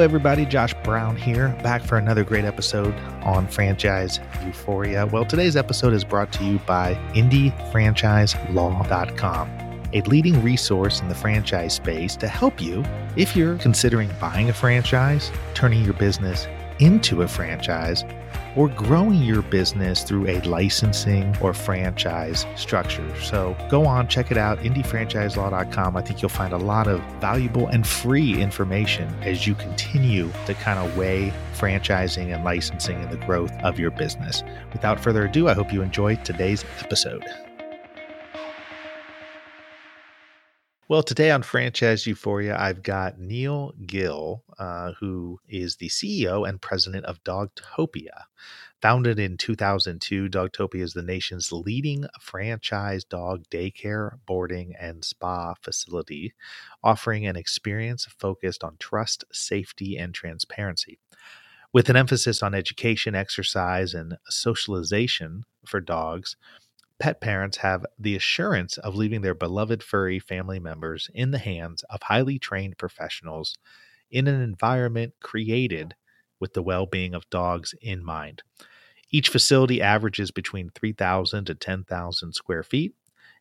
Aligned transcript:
Everybody. 0.00 0.46
Josh 0.46 0.74
Brown 0.84 1.16
here, 1.16 1.48
back 1.62 1.82
for 1.82 1.98
another 1.98 2.22
great 2.22 2.44
episode 2.44 2.94
on 3.22 3.48
franchise 3.48 4.20
euphoria. 4.44 5.06
Well, 5.06 5.24
today's 5.24 5.56
episode 5.56 5.92
is 5.92 6.04
brought 6.04 6.32
to 6.34 6.44
you 6.44 6.60
by 6.60 6.94
IndyFranchiseLaw.com, 7.14 9.50
a 9.92 10.00
leading 10.02 10.40
resource 10.42 11.00
in 11.00 11.08
the 11.08 11.14
franchise 11.14 11.74
space 11.74 12.14
to 12.16 12.28
help 12.28 12.60
you 12.60 12.84
if 13.16 13.34
you're 13.34 13.56
considering 13.58 14.10
buying 14.20 14.50
a 14.50 14.52
franchise, 14.52 15.32
turning 15.54 15.82
your 15.84 15.94
business 15.94 16.46
into 16.78 17.22
a 17.22 17.28
franchise, 17.28 18.04
or 18.58 18.68
growing 18.70 19.22
your 19.22 19.40
business 19.40 20.02
through 20.02 20.26
a 20.26 20.40
licensing 20.40 21.32
or 21.40 21.54
franchise 21.54 22.44
structure. 22.56 23.08
So 23.22 23.56
go 23.70 23.86
on, 23.86 24.08
check 24.08 24.32
it 24.32 24.36
out, 24.36 24.58
indyfranchiselaw.com. 24.58 25.96
I 25.96 26.02
think 26.02 26.20
you'll 26.20 26.28
find 26.28 26.52
a 26.52 26.58
lot 26.58 26.88
of 26.88 27.00
valuable 27.20 27.68
and 27.68 27.86
free 27.86 28.42
information 28.42 29.08
as 29.22 29.46
you 29.46 29.54
continue 29.54 30.32
to 30.46 30.54
kind 30.54 30.80
of 30.80 30.96
weigh 30.96 31.32
franchising 31.54 32.34
and 32.34 32.42
licensing 32.42 33.00
and 33.00 33.10
the 33.10 33.24
growth 33.24 33.52
of 33.62 33.78
your 33.78 33.92
business. 33.92 34.42
Without 34.72 34.98
further 34.98 35.26
ado, 35.26 35.48
I 35.48 35.54
hope 35.54 35.72
you 35.72 35.80
enjoy 35.80 36.16
today's 36.16 36.64
episode. 36.80 37.24
Well, 40.90 41.02
today 41.02 41.30
on 41.30 41.42
Franchise 41.42 42.06
Euphoria, 42.06 42.56
I've 42.58 42.82
got 42.82 43.18
Neil 43.18 43.74
Gill, 43.84 44.42
uh, 44.58 44.92
who 44.98 45.38
is 45.46 45.76
the 45.76 45.90
CEO 45.90 46.48
and 46.48 46.62
president 46.62 47.04
of 47.04 47.22
Dogtopia. 47.24 48.22
Founded 48.80 49.18
in 49.18 49.36
2002, 49.36 50.30
Dogtopia 50.30 50.80
is 50.80 50.94
the 50.94 51.02
nation's 51.02 51.52
leading 51.52 52.06
franchise 52.22 53.04
dog 53.04 53.44
daycare, 53.50 54.12
boarding, 54.24 54.74
and 54.80 55.04
spa 55.04 55.52
facility, 55.60 56.32
offering 56.82 57.26
an 57.26 57.36
experience 57.36 58.06
focused 58.18 58.64
on 58.64 58.78
trust, 58.78 59.26
safety, 59.30 59.98
and 59.98 60.14
transparency. 60.14 60.98
With 61.70 61.90
an 61.90 61.96
emphasis 61.96 62.42
on 62.42 62.54
education, 62.54 63.14
exercise, 63.14 63.92
and 63.92 64.16
socialization 64.30 65.44
for 65.66 65.82
dogs, 65.82 66.38
pet 66.98 67.20
parents 67.20 67.58
have 67.58 67.86
the 67.98 68.16
assurance 68.16 68.76
of 68.78 68.94
leaving 68.94 69.20
their 69.20 69.34
beloved 69.34 69.82
furry 69.82 70.18
family 70.18 70.58
members 70.58 71.08
in 71.14 71.30
the 71.30 71.38
hands 71.38 71.84
of 71.90 72.02
highly 72.02 72.38
trained 72.38 72.78
professionals 72.78 73.56
in 74.10 74.26
an 74.26 74.40
environment 74.40 75.14
created 75.20 75.94
with 76.40 76.54
the 76.54 76.62
well 76.62 76.86
being 76.86 77.14
of 77.14 77.28
dogs 77.30 77.74
in 77.80 78.04
mind. 78.04 78.42
Each 79.10 79.28
facility 79.28 79.80
averages 79.80 80.30
between 80.30 80.70
3,000 80.74 81.46
to 81.46 81.54
10,000 81.54 82.32
square 82.32 82.62
feet 82.62 82.94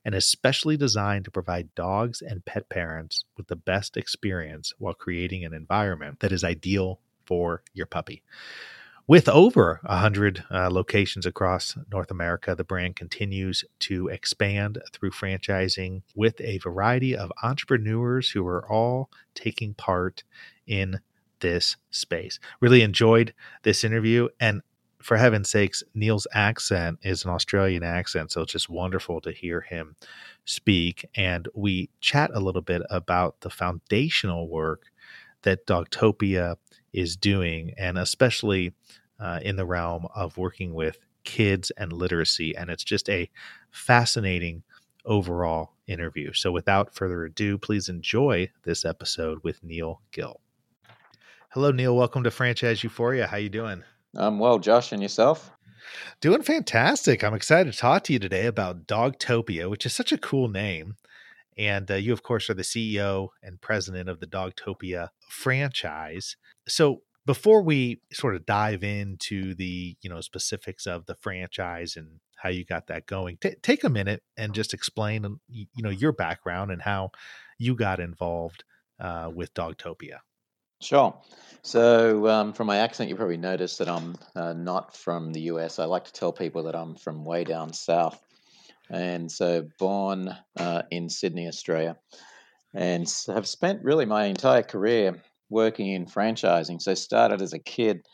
and 0.06 0.16
is 0.16 0.26
specially 0.26 0.78
designed 0.78 1.26
to 1.26 1.32
provide 1.32 1.76
dogs 1.76 2.22
and 2.22 2.46
pet 2.46 2.70
parents 2.70 3.26
with 3.36 3.48
the 3.48 3.56
best 3.56 3.98
experience 3.98 4.74
while 4.78 4.94
creating 4.94 5.44
an 5.44 5.54
environment 5.54 6.22
that 6.22 6.32
is 6.32 6.44
ideal 6.44 7.02
for 7.26 7.62
your 7.74 7.86
puppy. 7.86 8.24
With 9.10 9.30
over 9.30 9.80
100 9.86 10.44
uh, 10.52 10.70
locations 10.70 11.26
across 11.26 11.78
North 11.90 12.12
America, 12.12 12.56
the 12.56 12.66
brand 12.66 12.98
continues 12.98 13.64
to 13.80 14.10
expand 14.10 14.82
through 14.92 15.12
franchising 15.12 16.02
with 16.14 16.42
a 16.42 16.58
variety 16.58 17.16
of 17.16 17.32
entrepreneurs 17.42 18.32
who 18.32 18.46
are 18.46 18.70
all 18.70 19.10
taking 19.34 19.74
part 19.74 20.26
in 20.66 21.00
this 21.40 21.78
space. 21.90 22.38
Really 22.60 22.82
enjoyed 22.82 23.34
this 23.64 23.86
interview. 23.86 24.28
And 24.42 24.62
for 25.02 25.16
heaven's 25.16 25.50
sakes, 25.50 25.84
Neil's 25.94 26.28
accent 26.34 27.00
is 27.02 27.24
an 27.24 27.32
Australian 27.32 27.84
accent. 27.84 28.34
So 28.34 28.42
it's 28.42 28.52
just 28.52 28.70
wonderful 28.70 29.22
to 29.22 29.32
hear 29.32 29.62
him 29.62 29.96
speak. 30.44 31.06
And 31.16 31.48
we 31.56 31.90
chat 32.02 32.30
a 32.34 32.42
little 32.42 32.62
bit 32.62 32.82
about 32.90 33.40
the 33.40 33.50
foundational 33.50 34.50
work 34.50 34.88
that 35.44 35.66
Dogtopia 35.66 36.58
is 36.94 37.16
doing, 37.16 37.74
and 37.78 37.98
especially 37.98 38.74
uh, 39.20 39.40
in 39.42 39.56
the 39.56 39.66
realm 39.66 40.08
of 40.16 40.38
working 40.38 40.74
with 40.74 40.98
kids 41.24 41.72
and 41.72 41.92
literacy. 41.92 42.56
And 42.56 42.70
it's 42.70 42.84
just 42.84 43.10
a 43.10 43.30
fascinating 43.72 44.64
overall 45.06 45.74
interview. 45.88 46.34
So, 46.34 46.52
without 46.52 46.94
further 46.94 47.26
ado, 47.26 47.58
please 47.58 47.90
enjoy 47.90 48.50
this 48.64 48.86
episode 48.86 49.40
with 49.44 49.64
Neil 49.64 50.02
Gill. 50.12 50.42
Hello, 51.50 51.72
Neil. 51.72 51.96
Welcome 51.96 52.24
to 52.24 52.32
Franchise 52.32 52.84
Euphoria. 52.84 53.28
How 53.28 53.38
are 53.38 53.42
you 53.42 53.50
doing? 53.50 53.84
I'm 54.16 54.40
well, 54.40 54.60
Josh, 54.60 54.92
and 54.92 55.02
yourself? 55.02 55.52
Doing 56.22 56.42
fantastic. 56.42 57.24
I'm 57.24 57.34
excited 57.34 57.72
to 57.72 57.80
talk 57.80 58.04
to 58.04 58.14
you 58.14 58.20
today 58.20 58.46
about 58.46 58.88
Dogtopia, 58.88 59.70
which 59.70 59.86
is 59.86 59.94
such 59.94 60.12
a 60.12 60.18
cool 60.18 60.50
name. 60.50 60.96
And 61.58 61.90
uh, 61.90 61.96
you, 61.96 62.14
of 62.14 62.22
course, 62.22 62.50
are 62.50 62.54
the 62.54 62.62
CEO 62.62 63.30
and 63.42 63.60
president 63.62 64.10
of 64.10 64.20
the 64.20 64.28
Dogtopia 64.28 65.10
franchise. 65.28 66.36
So, 66.68 67.02
before 67.28 67.62
we 67.62 68.00
sort 68.12 68.36
of 68.36 68.46
dive 68.46 68.84
into 68.84 69.54
the 69.54 69.98
you 70.02 70.10
know 70.10 70.22
specifics 70.22 70.88
of 70.88 71.06
the 71.06 71.16
franchise 71.16 71.98
and 71.98 72.22
how 72.38 72.50
you 72.50 72.64
got 72.64 72.88
that 72.88 73.06
going 73.06 73.38
t- 73.42 73.56
take 73.62 73.84
a 73.84 73.90
minute 73.90 74.24
and 74.38 74.54
just 74.54 74.74
explain 74.74 75.26
um, 75.26 75.42
you 75.50 75.68
know 75.84 75.90
your 75.90 76.14
background 76.14 76.72
and 76.72 76.82
how 76.82 77.12
you 77.60 77.76
got 77.76 78.00
involved 78.00 78.64
uh, 79.00 79.30
with 79.34 79.54
dogtopia. 79.54 80.20
Sure. 80.82 81.20
So 81.64 82.28
um, 82.28 82.54
from 82.54 82.68
my 82.68 82.78
accent 82.78 83.10
you 83.10 83.16
probably 83.16 83.38
noticed 83.38 83.80
that 83.80 83.90
i'm 83.90 84.16
uh, 84.36 84.54
not 84.54 84.96
from 84.96 85.34
the 85.34 85.42
us 85.42 85.80
i 85.80 85.86
like 85.86 86.06
to 86.06 86.14
tell 86.14 86.32
people 86.32 86.64
that 86.64 86.76
i'm 86.76 86.96
from 86.96 87.26
way 87.26 87.44
down 87.44 87.74
south. 87.74 88.20
And 88.90 89.30
so 89.30 89.68
born 89.80 90.34
uh, 90.58 90.84
in 90.90 91.10
sydney 91.10 91.48
australia. 91.48 91.98
And 92.74 93.12
have 93.28 93.48
spent 93.48 93.84
really 93.84 94.06
my 94.06 94.26
entire 94.26 94.62
career 94.62 95.22
working 95.50 95.88
in 95.88 96.06
franchising. 96.06 96.82
So 96.82 96.94
started 96.94 97.42
as 97.42 97.54
a 97.54 97.60
kid 97.60 98.06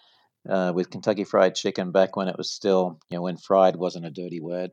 uh, 0.48 0.72
with 0.76 0.90
Kentucky 0.90 1.24
Fried 1.24 1.56
Chicken 1.56 1.92
back 1.92 2.16
when 2.16 2.28
it 2.28 2.38
was 2.38 2.52
still, 2.52 3.00
you 3.10 3.18
know, 3.18 3.24
when 3.24 3.38
fried 3.38 3.76
wasn't 3.76 4.06
a 4.06 4.12
dirty 4.12 4.40
word. 4.40 4.72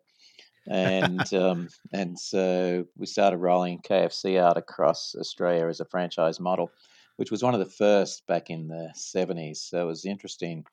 And 0.69 1.33
um, 1.35 1.69
and 1.93 2.19
so 2.19 2.85
we 2.97 3.07
started 3.07 3.39
rolling 3.39 3.79
KFC 3.79 4.39
out 4.39 4.57
across 4.57 5.15
Australia 5.19 5.69
as 5.69 5.81
a 5.81 5.87
franchise 5.87 6.41
model, 6.41 6.71
which 7.17 7.31
was 7.31 7.43
one 7.43 7.55
of 7.55 7.61
the 7.61 7.67
first 7.67 8.27
back 8.27 8.51
in 8.51 8.69
the 8.69 8.93
70s. 8.97 9.59
So 9.59 9.83
it 9.83 9.87
was 9.87 10.05
interesting 10.05 10.65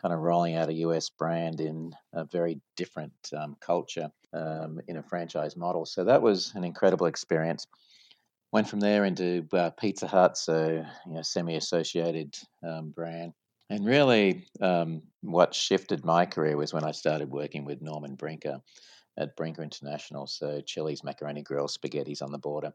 kind 0.00 0.14
of 0.14 0.20
rolling 0.20 0.54
out 0.56 0.68
a 0.68 0.74
US 0.74 1.10
brand 1.10 1.60
in 1.60 1.92
a 2.12 2.24
very 2.24 2.60
different 2.76 3.12
um, 3.36 3.56
culture 3.60 4.10
um, 4.32 4.80
in 4.88 4.96
a 4.96 5.02
franchise 5.02 5.56
model. 5.56 5.84
So 5.86 6.04
that 6.04 6.22
was 6.22 6.52
an 6.54 6.64
incredible 6.64 7.06
experience 7.06 7.66
went 8.54 8.68
from 8.68 8.78
there 8.78 9.04
into 9.04 9.44
uh, 9.52 9.70
Pizza 9.70 10.06
Hut, 10.06 10.38
so 10.38 10.86
you 11.06 11.12
know, 11.12 11.22
semi-associated 11.22 12.38
um, 12.62 12.90
brand. 12.90 13.32
And 13.68 13.84
really, 13.84 14.46
um, 14.60 15.02
what 15.22 15.52
shifted 15.52 16.04
my 16.04 16.24
career 16.24 16.56
was 16.56 16.72
when 16.72 16.84
I 16.84 16.92
started 16.92 17.28
working 17.28 17.64
with 17.64 17.82
Norman 17.82 18.14
Brinker 18.14 18.60
at 19.18 19.34
Brinker 19.34 19.64
International, 19.64 20.28
so 20.28 20.60
Chili's 20.60 21.02
Macaroni 21.02 21.42
Grill, 21.42 21.66
spaghetti's 21.66 22.22
on 22.22 22.30
the 22.30 22.38
border, 22.38 22.72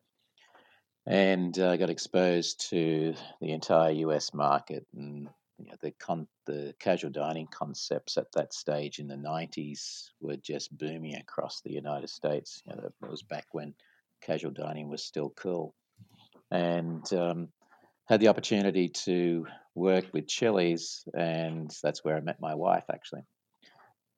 and 1.08 1.58
I 1.58 1.62
uh, 1.62 1.76
got 1.78 1.90
exposed 1.90 2.70
to 2.72 3.14
the 3.40 3.52
entire 3.52 3.92
U.S. 3.92 4.34
market 4.34 4.86
and 4.94 5.30
you 5.58 5.66
know, 5.66 5.76
the 5.82 5.92
con- 5.92 6.28
the 6.46 6.76
casual 6.80 7.12
dining 7.12 7.48
concepts 7.48 8.18
at 8.18 8.34
that 8.34 8.54
stage 8.54 9.00
in 9.00 9.08
the 9.08 9.16
'90s 9.16 10.10
were 10.20 10.36
just 10.36 10.78
booming 10.78 11.16
across 11.16 11.62
the 11.62 11.72
United 11.72 12.10
States. 12.10 12.62
You 12.66 12.76
know, 12.76 12.84
it 12.84 13.10
was 13.10 13.24
back 13.24 13.46
when 13.54 13.74
casual 14.22 14.52
dining 14.52 14.90
was 14.90 15.04
still 15.04 15.30
cool. 15.36 15.74
And 16.52 17.12
um, 17.14 17.50
had 18.08 18.20
the 18.20 18.28
opportunity 18.30 18.90
to 18.90 19.46
work 19.76 20.06
with 20.14 20.28
Chili's, 20.28 21.04
and 21.14 21.72
that's 21.84 22.04
where 22.04 22.18
I 22.18 22.22
met 22.22 22.42
my 22.42 22.56
wife 22.56 22.86
actually. 22.92 23.22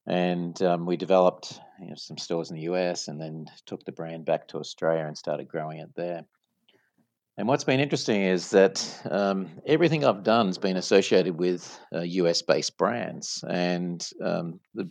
And 0.08 0.60
um, 0.64 0.86
we 0.86 0.98
developed 0.98 1.60
you 1.80 1.90
know, 1.90 1.96
some 1.96 2.18
stores 2.18 2.50
in 2.50 2.56
the 2.56 2.64
US 2.64 3.08
and 3.08 3.22
then 3.22 3.46
took 3.66 3.84
the 3.84 3.92
brand 3.92 4.26
back 4.26 4.48
to 4.50 4.58
Australia 4.58 5.06
and 5.06 5.18
started 5.18 5.48
growing 5.48 5.80
it 5.80 5.90
there. 5.96 6.24
And 7.38 7.48
what's 7.48 7.64
been 7.64 7.80
interesting 7.80 8.22
is 8.22 8.50
that 8.52 9.02
um, 9.10 9.50
everything 9.66 10.04
I've 10.04 10.24
done 10.24 10.48
has 10.48 10.58
been 10.58 10.78
associated 10.78 11.38
with 11.38 11.80
uh, 11.94 12.02
US 12.02 12.42
based 12.42 12.78
brands. 12.78 13.44
And 13.48 14.06
um, 14.24 14.60
the, 14.74 14.90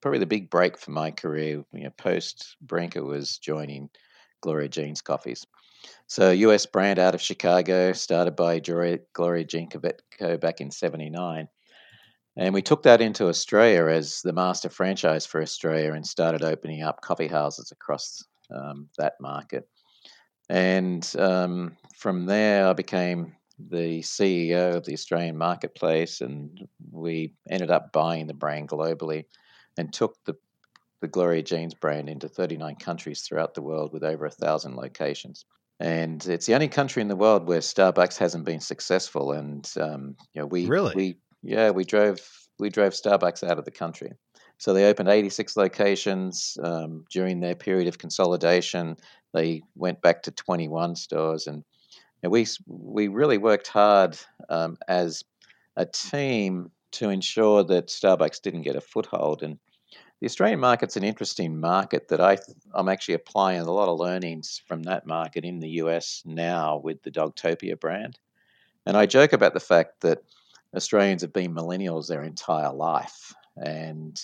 probably 0.00 0.20
the 0.20 0.26
big 0.26 0.48
break 0.48 0.78
for 0.78 0.90
my 0.90 1.10
career 1.10 1.64
you 1.72 1.84
know, 1.84 1.90
post 1.90 2.56
Brinker 2.60 3.04
was 3.04 3.38
joining 3.38 3.90
Gloria 4.46 4.68
Jean's 4.68 5.02
coffees. 5.02 5.44
So, 6.06 6.30
US 6.30 6.66
brand 6.66 7.00
out 7.00 7.16
of 7.16 7.20
Chicago, 7.20 7.92
started 7.92 8.36
by 8.36 8.60
Gloria 8.60 9.44
Jean 9.44 9.68
Kvetko 9.68 10.40
back 10.40 10.60
in 10.60 10.70
79. 10.70 11.48
And 12.36 12.54
we 12.54 12.62
took 12.62 12.84
that 12.84 13.00
into 13.00 13.26
Australia 13.26 13.92
as 13.92 14.20
the 14.22 14.32
master 14.32 14.68
franchise 14.68 15.26
for 15.26 15.42
Australia 15.42 15.94
and 15.94 16.06
started 16.06 16.44
opening 16.44 16.84
up 16.84 17.00
coffee 17.00 17.26
houses 17.26 17.72
across 17.72 18.22
um, 18.54 18.88
that 18.98 19.14
market. 19.20 19.68
And 20.48 21.04
um, 21.18 21.76
from 21.96 22.26
there, 22.26 22.68
I 22.68 22.72
became 22.72 23.34
the 23.58 24.00
CEO 24.02 24.76
of 24.76 24.84
the 24.84 24.92
Australian 24.92 25.36
marketplace, 25.36 26.20
and 26.20 26.68
we 26.92 27.34
ended 27.50 27.72
up 27.72 27.90
buying 27.90 28.28
the 28.28 28.34
brand 28.34 28.68
globally 28.68 29.24
and 29.76 29.92
took 29.92 30.14
the 30.24 30.36
the 31.00 31.08
Gloria 31.08 31.42
Jean's 31.42 31.74
brand 31.74 32.08
into 32.08 32.28
39 32.28 32.76
countries 32.76 33.22
throughout 33.22 33.54
the 33.54 33.62
world 33.62 33.92
with 33.92 34.02
over 34.04 34.26
a 34.26 34.30
thousand 34.30 34.76
locations. 34.76 35.44
and 35.78 36.26
it's 36.26 36.46
the 36.46 36.54
only 36.54 36.68
country 36.68 37.02
in 37.02 37.08
the 37.08 37.16
world 37.16 37.46
where 37.46 37.60
Starbucks 37.60 38.16
hasn't 38.16 38.44
been 38.46 38.60
successful. 38.60 39.32
And 39.32 39.70
um, 39.78 40.16
you 40.32 40.40
know, 40.40 40.46
we 40.46 40.66
Really? 40.66 40.94
we 40.94 41.16
yeah 41.42 41.70
we 41.70 41.84
drove 41.84 42.18
we 42.58 42.70
drove 42.70 42.94
Starbucks 42.94 43.46
out 43.48 43.58
of 43.58 43.64
the 43.66 43.70
country. 43.70 44.12
So 44.58 44.72
they 44.72 44.86
opened 44.88 45.10
86 45.10 45.54
locations 45.58 46.56
um, 46.62 47.04
during 47.12 47.40
their 47.40 47.54
period 47.54 47.88
of 47.88 47.98
consolidation. 47.98 48.96
They 49.34 49.60
went 49.74 50.00
back 50.00 50.22
to 50.22 50.30
21 50.30 50.96
stores, 50.96 51.46
and 51.46 51.58
you 51.58 52.20
know, 52.22 52.30
we 52.30 52.46
we 52.66 53.08
really 53.08 53.36
worked 53.36 53.68
hard 53.68 54.18
um, 54.48 54.78
as 54.88 55.24
a 55.76 55.84
team 55.84 56.70
to 56.92 57.10
ensure 57.10 57.64
that 57.64 57.88
Starbucks 57.88 58.40
didn't 58.40 58.62
get 58.62 58.76
a 58.76 58.80
foothold. 58.80 59.42
And 59.42 59.58
the 60.20 60.26
Australian 60.26 60.60
market's 60.60 60.96
an 60.96 61.04
interesting 61.04 61.60
market 61.60 62.08
that 62.08 62.20
I 62.20 62.38
I'm 62.74 62.88
actually 62.88 63.14
applying 63.14 63.60
a 63.60 63.72
lot 63.72 63.88
of 63.88 63.98
learnings 63.98 64.60
from 64.66 64.82
that 64.84 65.06
market 65.06 65.44
in 65.44 65.60
the 65.60 65.68
US 65.82 66.22
now 66.24 66.78
with 66.78 67.02
the 67.02 67.10
Dogtopia 67.10 67.78
brand. 67.78 68.18
And 68.86 68.96
I 68.96 69.06
joke 69.06 69.32
about 69.32 69.52
the 69.52 69.60
fact 69.60 70.00
that 70.00 70.22
Australians 70.74 71.22
have 71.22 71.32
been 71.32 71.54
millennials 71.54 72.06
their 72.06 72.22
entire 72.22 72.72
life, 72.72 73.34
and 73.56 74.20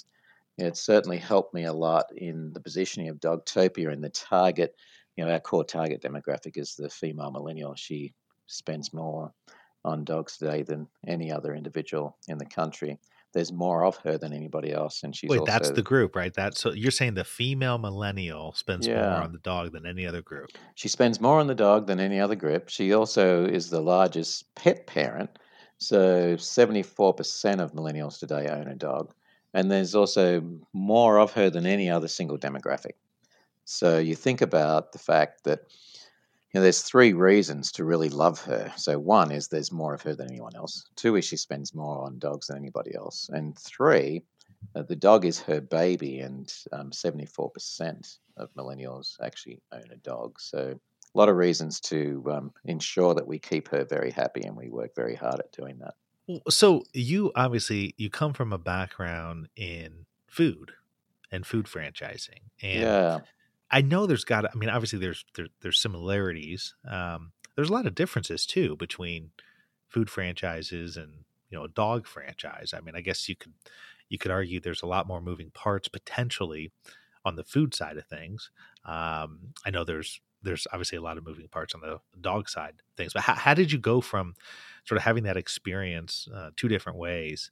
it's 0.59 0.81
certainly 0.81 1.19
helped 1.19 1.55
me 1.55 1.65
a 1.65 1.73
lot 1.73 2.07
in 2.17 2.53
the 2.53 2.61
positioning 2.61 3.09
of 3.09 3.21
Dogtopia 3.21 3.93
and 3.93 4.03
the 4.03 4.11
target. 4.11 4.77
You 5.17 5.25
know, 5.25 5.33
our 5.33 5.41
core 5.41 5.65
target 5.65 6.03
demographic 6.03 6.57
is 6.57 6.75
the 6.75 6.89
female 6.89 7.31
millennial. 7.31 7.75
She 7.75 8.13
spends 8.47 8.93
more 8.93 9.33
on 9.85 10.05
dogs 10.05 10.37
today 10.37 10.63
than 10.63 10.87
any 11.07 11.33
other 11.33 11.55
individual 11.55 12.17
in 12.29 12.39
the 12.39 12.47
country. 12.47 12.99
There's 13.33 13.53
more 13.53 13.85
of 13.85 13.97
her 13.99 14.19
than 14.19 14.33
anybody 14.33 14.73
else, 14.73 15.03
and 15.03 15.17
she's 15.17 15.31
Wait, 15.31 15.41
that's 15.47 15.71
the 15.71 15.83
group, 15.83 16.15
right? 16.15 16.35
That 16.35 16.57
so 16.57 16.73
you're 16.73 16.91
saying 16.91 17.15
the 17.15 17.25
female 17.25 17.79
millennial 17.79 18.53
spends 18.53 18.87
more 18.87 18.97
on 18.97 19.33
the 19.33 19.39
dog 19.39 19.73
than 19.73 19.87
any 19.87 20.07
other 20.07 20.23
group. 20.23 20.51
She 20.75 20.89
spends 20.89 21.21
more 21.21 21.41
on 21.41 21.47
the 21.47 21.55
dog 21.55 21.87
than 21.87 21.99
any 21.99 22.21
other 22.21 22.37
group. 22.37 22.69
She 22.69 22.93
also 22.93 23.45
is 23.47 23.71
the 23.71 23.81
largest 23.81 24.55
pet 24.55 24.87
parent. 24.87 25.31
So 25.79 26.37
74% 26.37 27.61
of 27.61 27.73
millennials 27.73 28.19
today 28.19 28.47
own 28.49 28.69
a 28.69 28.75
dog. 28.77 29.13
And 29.55 29.71
there's 29.71 29.95
also 29.95 30.43
more 30.73 31.19
of 31.19 31.33
her 31.33 31.51
than 31.51 31.67
any 31.67 31.91
other 31.91 32.09
single 32.09 32.39
demographic. 32.39 32.93
So 33.65 33.99
you 33.99 34.15
think 34.15 34.41
about 34.41 34.93
the 34.93 34.99
fact 34.99 35.45
that 35.45 35.61
you 36.53 36.59
know, 36.59 36.63
there's 36.63 36.83
three 36.83 37.15
reasons 37.15 37.73
to 37.73 37.85
really 37.85 38.11
love 38.11 38.43
her. 38.43 38.73
So 38.77 38.99
one 38.99 39.33
is 39.33 39.49
there's 39.49 39.73
more 39.73 39.95
of 39.95 40.03
her 40.03 40.15
than 40.15 40.29
anyone 40.29 40.55
else. 40.55 40.85
Two 40.97 41.17
is 41.17 41.25
she 41.25 41.37
spends 41.37 41.75
more 41.75 42.05
on 42.05 42.19
dogs 42.19 42.49
than 42.49 42.59
anybody 42.59 42.95
else. 42.95 43.31
And 43.33 43.59
three, 43.59 44.23
uh, 44.75 44.83
the 44.83 44.97
dog 44.97 45.25
is 45.25 45.41
her 45.41 45.63
baby, 45.63 46.21
and 46.21 46.53
um, 46.73 46.91
74% 46.91 48.19
of 48.37 48.55
millennials 48.55 49.17
actually 49.23 49.63
own 49.73 49.85
a 49.91 49.97
dog. 49.97 50.39
So 50.41 50.79
a 51.15 51.19
lot 51.19 51.31
of 51.31 51.37
reasons 51.37 51.81
to 51.81 52.23
um, 52.31 52.53
ensure 52.65 53.15
that 53.15 53.27
we 53.27 53.39
keep 53.39 53.69
her 53.69 53.85
very 53.85 54.11
happy, 54.11 54.43
and 54.43 54.57
we 54.57 54.69
work 54.69 54.95
very 54.95 55.15
hard 55.15 55.41
at 55.41 55.53
doing 55.53 55.79
that. 55.79 55.95
So 56.51 56.85
you 56.93 57.33
obviously 57.35 57.95
you 57.97 58.09
come 58.09 58.33
from 58.33 58.53
a 58.53 58.59
background 58.59 59.49
in 59.57 60.07
food 60.29 60.73
and 61.31 61.47
food 61.47 61.67
franchising, 61.67 62.41
and 62.63 62.83
Yeah, 62.83 63.19
I 63.73 63.81
know 63.81 64.07
there's 64.07 64.25
got. 64.25 64.45
I 64.45 64.57
mean, 64.57 64.69
obviously 64.69 64.99
there's 64.99 65.25
there, 65.35 65.49
there's 65.63 65.81
similarities. 65.81 66.75
Um, 66.89 67.33
there's 67.57 67.71
a 67.71 67.73
lot 67.73 67.87
of 67.87 67.95
differences 67.95 68.47
too 68.47 68.77
between 68.77 69.31
food 69.89 70.11
franchises 70.11 70.97
and 70.97 71.13
you 71.51 71.59
know 71.59 71.65
a 71.65 71.69
dog 71.69 72.07
franchise. 72.07 72.75
I 72.77 72.81
mean, 72.81 72.95
I 72.95 73.01
guess 73.01 73.29
you 73.29 73.37
could 73.37 73.53
you 74.09 74.19
could 74.19 74.31
argue 74.31 74.61
there's 74.61 74.83
a 74.83 74.87
lot 74.87 75.07
more 75.07 75.21
moving 75.23 75.51
parts 75.51 75.89
potentially 75.89 76.71
on 77.25 77.37
the 77.37 77.45
food 77.45 77.75
side 77.75 77.97
of 77.97 78.07
things. 78.07 78.51
Um, 78.85 79.55
I 79.65 79.71
know 79.71 79.85
there's 79.85 80.21
there's 80.43 80.67
obviously 80.73 80.99
a 80.99 81.03
lot 81.03 81.19
of 81.19 81.27
moving 81.27 81.49
parts 81.49 81.75
on 81.75 81.81
the 81.81 82.01
dog 82.21 82.49
side 82.49 82.75
things. 82.97 83.13
But 83.13 83.23
how, 83.23 83.35
how 83.35 83.55
did 83.55 83.73
you 83.73 83.79
go 83.79 84.01
from 84.01 84.35
sort 84.85 84.99
of 84.99 85.05
having 85.05 85.23
that 85.25 85.37
experience 85.37 86.29
uh, 86.35 86.51
two 86.57 86.69
different 86.69 86.99
ways 86.99 87.51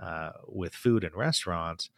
uh, 0.00 0.30
with 0.46 0.74
food 0.74 1.04
and 1.04 1.14
restaurants? 1.14 1.90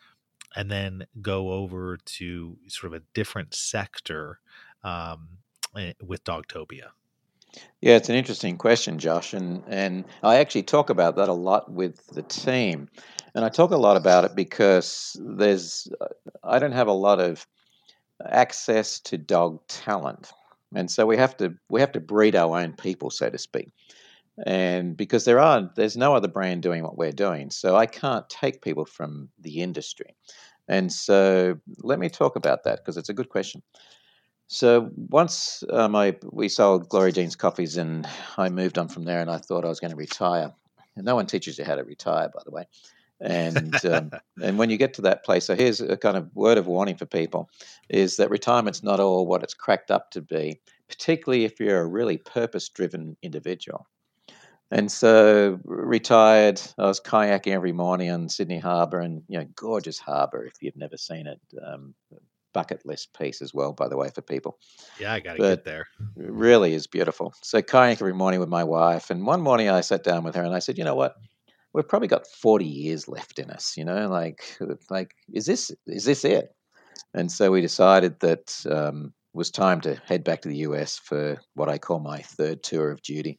And 0.56 0.70
then 0.70 1.06
go 1.20 1.52
over 1.52 1.98
to 2.04 2.56
sort 2.68 2.92
of 2.92 3.00
a 3.00 3.04
different 3.14 3.54
sector 3.54 4.40
um, 4.84 5.28
eh, 5.76 5.92
with 6.02 6.24
Dogtopia. 6.24 6.88
yeah, 7.80 7.96
it's 7.96 8.08
an 8.08 8.16
interesting 8.16 8.56
question, 8.56 8.98
Josh, 8.98 9.32
and 9.34 9.62
and 9.66 10.04
I 10.22 10.36
actually 10.36 10.64
talk 10.64 10.90
about 10.90 11.16
that 11.16 11.28
a 11.28 11.34
lot 11.34 11.70
with 11.70 12.06
the 12.08 12.22
team, 12.22 12.88
and 13.34 13.44
I 13.44 13.48
talk 13.48 13.70
a 13.70 13.76
lot 13.76 13.96
about 13.96 14.24
it 14.24 14.34
because 14.34 15.16
there's 15.20 15.88
uh, 16.00 16.06
I 16.42 16.58
don't 16.58 16.72
have 16.72 16.88
a 16.88 16.92
lot 16.92 17.20
of 17.20 17.46
access 18.24 19.00
to 19.00 19.18
dog 19.18 19.60
talent, 19.68 20.32
and 20.74 20.90
so 20.90 21.06
we 21.06 21.16
have 21.16 21.36
to 21.38 21.54
we 21.68 21.80
have 21.80 21.92
to 21.92 22.00
breed 22.00 22.36
our 22.36 22.58
own 22.58 22.72
people, 22.72 23.10
so 23.10 23.30
to 23.30 23.38
speak. 23.38 23.72
And 24.46 24.96
because 24.96 25.24
there 25.24 25.40
are 25.40 25.70
there's 25.76 25.96
no 25.96 26.14
other 26.14 26.28
brand 26.28 26.62
doing 26.62 26.82
what 26.82 26.96
we're 26.96 27.12
doing, 27.12 27.50
so 27.50 27.76
I 27.76 27.86
can't 27.86 28.28
take 28.28 28.62
people 28.62 28.84
from 28.84 29.28
the 29.38 29.60
industry. 29.60 30.16
And 30.68 30.92
so 30.92 31.58
let 31.82 31.98
me 31.98 32.08
talk 32.08 32.36
about 32.36 32.64
that 32.64 32.78
because 32.78 32.96
it's 32.96 33.08
a 33.08 33.14
good 33.14 33.28
question. 33.28 33.62
So 34.46 34.90
once 34.96 35.62
um, 35.70 35.94
I 35.94 36.16
we 36.32 36.48
sold 36.48 36.88
Gloria 36.88 37.12
Jean's 37.12 37.36
coffees, 37.36 37.76
and 37.76 38.08
I 38.36 38.48
moved 38.48 38.78
on 38.78 38.88
from 38.88 39.04
there, 39.04 39.20
and 39.20 39.30
I 39.30 39.38
thought 39.38 39.64
I 39.64 39.68
was 39.68 39.80
going 39.80 39.92
to 39.92 39.96
retire. 39.96 40.52
And 40.96 41.04
no 41.04 41.14
one 41.14 41.26
teaches 41.26 41.56
you 41.56 41.64
how 41.64 41.76
to 41.76 41.84
retire, 41.84 42.28
by 42.34 42.42
the 42.44 42.50
way. 42.50 42.64
And 43.20 43.84
um, 43.86 44.10
and 44.42 44.58
when 44.58 44.70
you 44.70 44.76
get 44.76 44.94
to 44.94 45.02
that 45.02 45.24
place, 45.24 45.44
so 45.46 45.54
here's 45.54 45.80
a 45.80 45.96
kind 45.96 46.16
of 46.16 46.34
word 46.34 46.58
of 46.58 46.66
warning 46.66 46.96
for 46.96 47.06
people: 47.06 47.48
is 47.88 48.16
that 48.16 48.30
retirement's 48.30 48.82
not 48.82 48.98
all 48.98 49.24
what 49.26 49.42
it's 49.42 49.54
cracked 49.54 49.90
up 49.90 50.10
to 50.12 50.20
be, 50.20 50.60
particularly 50.88 51.44
if 51.44 51.60
you're 51.60 51.80
a 51.80 51.86
really 51.86 52.16
purpose-driven 52.16 53.16
individual. 53.22 53.86
And 54.70 54.90
so 54.90 55.58
retired, 55.64 56.60
I 56.78 56.86
was 56.86 57.00
kayaking 57.00 57.52
every 57.52 57.72
morning 57.72 58.10
on 58.10 58.28
Sydney 58.28 58.58
Harbour, 58.58 59.00
and 59.00 59.22
you 59.28 59.38
know, 59.38 59.46
gorgeous 59.56 59.98
harbour 59.98 60.44
if 60.44 60.54
you've 60.60 60.76
never 60.76 60.96
seen 60.96 61.26
it. 61.26 61.40
Um, 61.64 61.94
bucket 62.52 62.84
list 62.84 63.16
piece 63.16 63.42
as 63.42 63.54
well, 63.54 63.72
by 63.72 63.88
the 63.88 63.96
way, 63.96 64.08
for 64.14 64.22
people. 64.22 64.58
yeah, 64.98 65.12
I 65.12 65.20
got 65.20 65.34
to 65.34 65.38
get 65.38 65.64
there. 65.64 65.86
it 66.16 66.30
really 66.30 66.74
is 66.74 66.86
beautiful. 66.86 67.32
So 67.42 67.62
kayak 67.62 68.00
every 68.00 68.12
morning 68.12 68.40
with 68.40 68.48
my 68.48 68.64
wife, 68.64 69.10
and 69.10 69.26
one 69.26 69.40
morning 69.40 69.68
I 69.68 69.80
sat 69.80 70.04
down 70.04 70.24
with 70.24 70.34
her 70.34 70.42
and 70.42 70.54
I 70.54 70.58
said, 70.58 70.78
you 70.78 70.84
know 70.84 70.94
what? 70.94 71.14
We've 71.72 71.86
probably 71.86 72.08
got 72.08 72.26
forty 72.26 72.66
years 72.66 73.08
left 73.08 73.38
in 73.38 73.50
us. 73.50 73.76
You 73.76 73.84
know, 73.84 74.08
like 74.08 74.58
like 74.90 75.14
is 75.32 75.46
this 75.46 75.70
is 75.86 76.04
this 76.04 76.24
it? 76.24 76.54
And 77.14 77.30
so 77.30 77.50
we 77.50 77.60
decided 77.60 78.20
that 78.20 78.64
um, 78.70 79.12
was 79.32 79.50
time 79.50 79.80
to 79.82 80.00
head 80.06 80.24
back 80.24 80.42
to 80.42 80.48
the 80.48 80.58
US 80.58 80.98
for 80.98 81.40
what 81.54 81.68
I 81.68 81.78
call 81.78 82.00
my 82.00 82.18
third 82.18 82.62
tour 82.62 82.90
of 82.90 83.02
duty. 83.02 83.38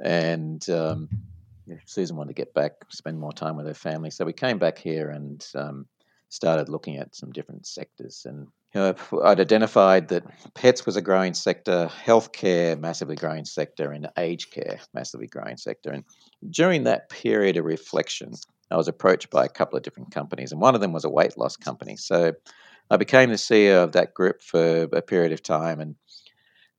And 0.00 0.68
um, 0.70 1.08
Susan 1.86 2.16
wanted 2.16 2.34
to 2.34 2.42
get 2.42 2.54
back, 2.54 2.72
spend 2.90 3.18
more 3.18 3.32
time 3.32 3.56
with 3.56 3.66
her 3.66 3.74
family. 3.74 4.10
So 4.10 4.24
we 4.24 4.32
came 4.32 4.58
back 4.58 4.78
here 4.78 5.10
and 5.10 5.46
um, 5.54 5.86
started 6.28 6.68
looking 6.68 6.96
at 6.96 7.14
some 7.14 7.32
different 7.32 7.66
sectors. 7.66 8.22
And 8.24 8.46
you 8.74 8.80
know, 8.80 8.94
I'd 9.24 9.40
identified 9.40 10.08
that 10.08 10.24
pets 10.54 10.86
was 10.86 10.96
a 10.96 11.02
growing 11.02 11.34
sector, 11.34 11.90
healthcare, 12.04 12.78
massively 12.78 13.16
growing 13.16 13.44
sector, 13.44 13.92
and 13.92 14.08
aged 14.18 14.52
care, 14.52 14.80
massively 14.92 15.26
growing 15.26 15.56
sector. 15.56 15.90
And 15.90 16.04
during 16.50 16.84
that 16.84 17.08
period 17.08 17.56
of 17.56 17.64
reflection, 17.64 18.32
I 18.70 18.76
was 18.76 18.88
approached 18.88 19.30
by 19.30 19.44
a 19.44 19.48
couple 19.48 19.76
of 19.76 19.82
different 19.82 20.10
companies, 20.10 20.52
and 20.52 20.60
one 20.60 20.74
of 20.74 20.80
them 20.80 20.92
was 20.92 21.04
a 21.04 21.10
weight 21.10 21.38
loss 21.38 21.56
company. 21.56 21.96
So 21.96 22.32
I 22.90 22.96
became 22.96 23.30
the 23.30 23.36
CEO 23.36 23.82
of 23.82 23.92
that 23.92 24.14
group 24.14 24.42
for 24.42 24.82
a 24.92 25.02
period 25.02 25.32
of 25.32 25.42
time, 25.42 25.80
and 25.80 25.96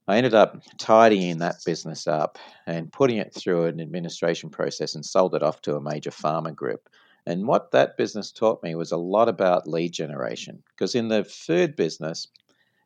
I 0.08 0.16
ended 0.16 0.34
up 0.34 0.62
tidying 0.78 1.40
that 1.40 1.58
business 1.66 2.08
up 2.08 2.38
and 2.66 2.92
putting 2.92 3.18
it 3.18 3.34
through 3.34 3.66
an 3.66 3.82
administration 3.82 4.50
process 4.50 4.96
and 4.96 5.06
sold 5.06 5.36
it 5.36 5.44
off 5.44 5.62
to 5.64 5.76
a 5.76 5.82
major 5.82 6.12
pharma 6.12 6.56
group. 6.56 6.90
And 7.26 7.46
what 7.46 7.72
that 7.72 7.98
business 7.98 8.32
taught 8.32 8.64
me 8.64 8.74
was 8.76 8.94
a 8.94 8.98
lot 8.98 9.28
about 9.28 9.68
lead 9.68 9.92
generation. 9.92 10.64
Because 10.70 10.96
in 10.96 11.10
the 11.10 11.26
food 11.26 11.76
business, 11.76 12.30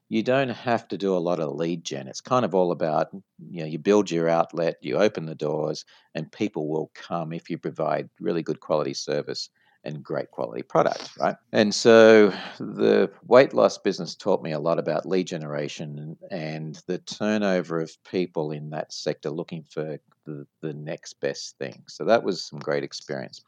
you 0.09 0.23
don't 0.23 0.49
have 0.49 0.87
to 0.87 0.97
do 0.97 1.15
a 1.15 1.19
lot 1.19 1.39
of 1.39 1.53
lead 1.53 1.83
gen. 1.83 2.07
It's 2.07 2.21
kind 2.21 2.43
of 2.43 2.55
all 2.55 2.71
about, 2.71 3.09
you 3.51 3.61
know, 3.61 3.67
you 3.67 3.77
build 3.77 4.09
your 4.09 4.27
outlet, 4.27 4.77
you 4.81 4.97
open 4.97 5.27
the 5.27 5.35
doors, 5.35 5.85
and 6.15 6.31
people 6.31 6.67
will 6.67 6.89
come 6.95 7.33
if 7.33 7.51
you 7.51 7.59
provide 7.59 8.09
really 8.19 8.41
good 8.41 8.59
quality 8.59 8.95
service 8.95 9.49
and 9.83 10.03
great 10.03 10.29
quality 10.31 10.61
product, 10.61 11.11
right? 11.19 11.35
And 11.51 11.73
so 11.73 12.33
the 12.59 13.11
weight 13.25 13.53
loss 13.53 13.77
business 13.77 14.15
taught 14.15 14.43
me 14.43 14.51
a 14.51 14.59
lot 14.59 14.79
about 14.79 15.05
lead 15.05 15.27
generation 15.27 16.15
and 16.29 16.81
the 16.87 16.99
turnover 16.99 17.79
of 17.79 17.91
people 18.03 18.51
in 18.51 18.69
that 18.71 18.93
sector 18.93 19.29
looking 19.29 19.63
for 19.63 19.99
the, 20.25 20.45
the 20.61 20.73
next 20.73 21.19
best 21.19 21.57
thing. 21.57 21.83
So 21.87 22.05
that 22.05 22.23
was 22.23 22.45
some 22.45 22.59
great 22.59 22.83
experience. 22.83 23.43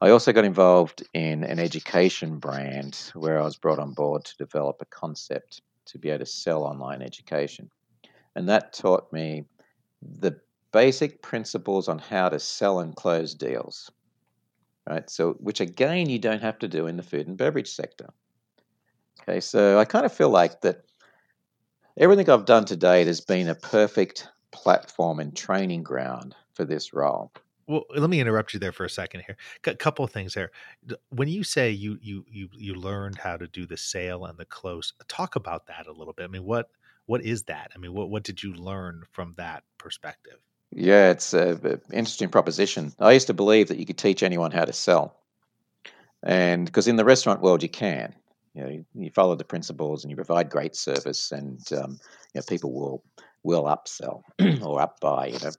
I 0.00 0.10
also 0.10 0.32
got 0.32 0.44
involved 0.44 1.02
in 1.12 1.42
an 1.42 1.58
education 1.58 2.38
brand 2.38 3.10
where 3.14 3.40
I 3.40 3.42
was 3.42 3.56
brought 3.56 3.80
on 3.80 3.94
board 3.94 4.24
to 4.26 4.36
develop 4.36 4.76
a 4.80 4.86
concept 4.86 5.60
to 5.86 5.98
be 5.98 6.10
able 6.10 6.20
to 6.20 6.26
sell 6.26 6.62
online 6.62 7.02
education. 7.02 7.68
And 8.36 8.48
that 8.48 8.72
taught 8.72 9.12
me 9.12 9.46
the 10.20 10.38
basic 10.70 11.20
principles 11.22 11.88
on 11.88 11.98
how 11.98 12.28
to 12.28 12.38
sell 12.38 12.78
and 12.78 12.94
close 12.94 13.34
deals. 13.34 13.90
Right? 14.88 15.08
So 15.10 15.32
which 15.34 15.60
again 15.60 16.08
you 16.08 16.18
don't 16.18 16.42
have 16.42 16.58
to 16.60 16.68
do 16.68 16.86
in 16.86 16.96
the 16.96 17.02
food 17.02 17.26
and 17.26 17.36
beverage 17.36 17.70
sector. 17.70 18.08
Okay, 19.22 19.40
so 19.40 19.78
I 19.78 19.84
kind 19.84 20.06
of 20.06 20.12
feel 20.12 20.30
like 20.30 20.62
that 20.62 20.84
everything 21.98 22.30
I've 22.30 22.46
done 22.46 22.64
today 22.64 23.04
has 23.04 23.20
been 23.20 23.48
a 23.48 23.54
perfect 23.54 24.28
platform 24.50 25.20
and 25.20 25.36
training 25.36 25.82
ground 25.82 26.34
for 26.54 26.64
this 26.64 26.94
role. 26.94 27.32
Well, 27.66 27.84
let 27.94 28.08
me 28.08 28.18
interrupt 28.18 28.54
you 28.54 28.60
there 28.60 28.72
for 28.72 28.86
a 28.86 28.90
second 28.90 29.24
here. 29.26 29.36
A 29.66 29.74
couple 29.74 30.02
of 30.02 30.10
things 30.10 30.32
there. 30.32 30.50
When 31.10 31.28
you 31.28 31.44
say 31.44 31.70
you 31.70 31.98
you 32.00 32.24
you 32.26 32.48
you 32.54 32.74
learned 32.74 33.18
how 33.18 33.36
to 33.36 33.46
do 33.46 33.66
the 33.66 33.76
sale 33.76 34.24
and 34.24 34.38
the 34.38 34.46
close, 34.46 34.94
talk 35.06 35.36
about 35.36 35.66
that 35.66 35.86
a 35.86 35.92
little 35.92 36.14
bit. 36.14 36.24
I 36.24 36.28
mean, 36.28 36.44
what 36.44 36.70
what 37.04 37.22
is 37.22 37.42
that? 37.44 37.70
I 37.74 37.78
mean, 37.78 37.92
what 37.92 38.08
what 38.08 38.22
did 38.22 38.42
you 38.42 38.54
learn 38.54 39.02
from 39.12 39.34
that 39.36 39.64
perspective? 39.76 40.38
Yeah, 40.70 41.10
it's 41.10 41.32
an 41.32 41.80
interesting 41.92 42.28
proposition. 42.28 42.92
I 42.98 43.12
used 43.12 43.28
to 43.28 43.34
believe 43.34 43.68
that 43.68 43.78
you 43.78 43.86
could 43.86 43.98
teach 43.98 44.22
anyone 44.22 44.50
how 44.50 44.64
to 44.64 44.72
sell, 44.72 45.16
and 46.22 46.66
because 46.66 46.88
in 46.88 46.96
the 46.96 47.04
restaurant 47.04 47.40
world 47.40 47.62
you 47.62 47.68
can, 47.68 48.14
you 48.54 48.62
know, 48.62 48.68
you, 48.68 48.84
you 48.94 49.10
follow 49.10 49.34
the 49.34 49.44
principles 49.44 50.04
and 50.04 50.10
you 50.10 50.16
provide 50.16 50.50
great 50.50 50.76
service, 50.76 51.32
and 51.32 51.60
um, 51.72 51.98
you 52.34 52.40
know, 52.40 52.42
people 52.46 52.72
will 52.72 53.02
will 53.42 53.64
upsell 53.64 54.22
or 54.62 54.78
upbuy. 54.78 55.32
You 55.32 55.38
know, 55.46 55.54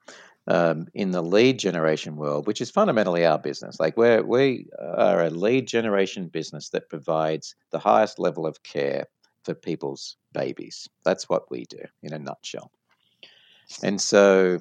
um, 0.50 0.88
in 0.94 1.12
the 1.12 1.22
lead 1.22 1.60
generation 1.60 2.16
world, 2.16 2.48
which 2.48 2.62
is 2.62 2.72
fundamentally 2.72 3.26
our 3.26 3.40
business. 3.40 3.80
Like 3.80 3.98
we 3.98 4.20
we 4.22 4.68
are 4.80 5.24
a 5.24 5.30
lead 5.30 5.68
generation 5.68 6.28
business 6.28 6.70
that 6.70 6.90
provides 6.90 7.56
the 7.72 7.80
highest 7.80 8.20
level 8.20 8.46
of 8.46 8.64
care 8.64 9.06
for 9.44 9.54
people's 9.54 10.18
babies. 10.34 10.90
That's 11.06 11.30
what 11.30 11.50
we 11.50 11.66
do 11.66 11.82
in 12.04 12.14
a 12.14 12.20
nutshell. 12.20 12.72
And 13.84 14.02
so, 14.02 14.60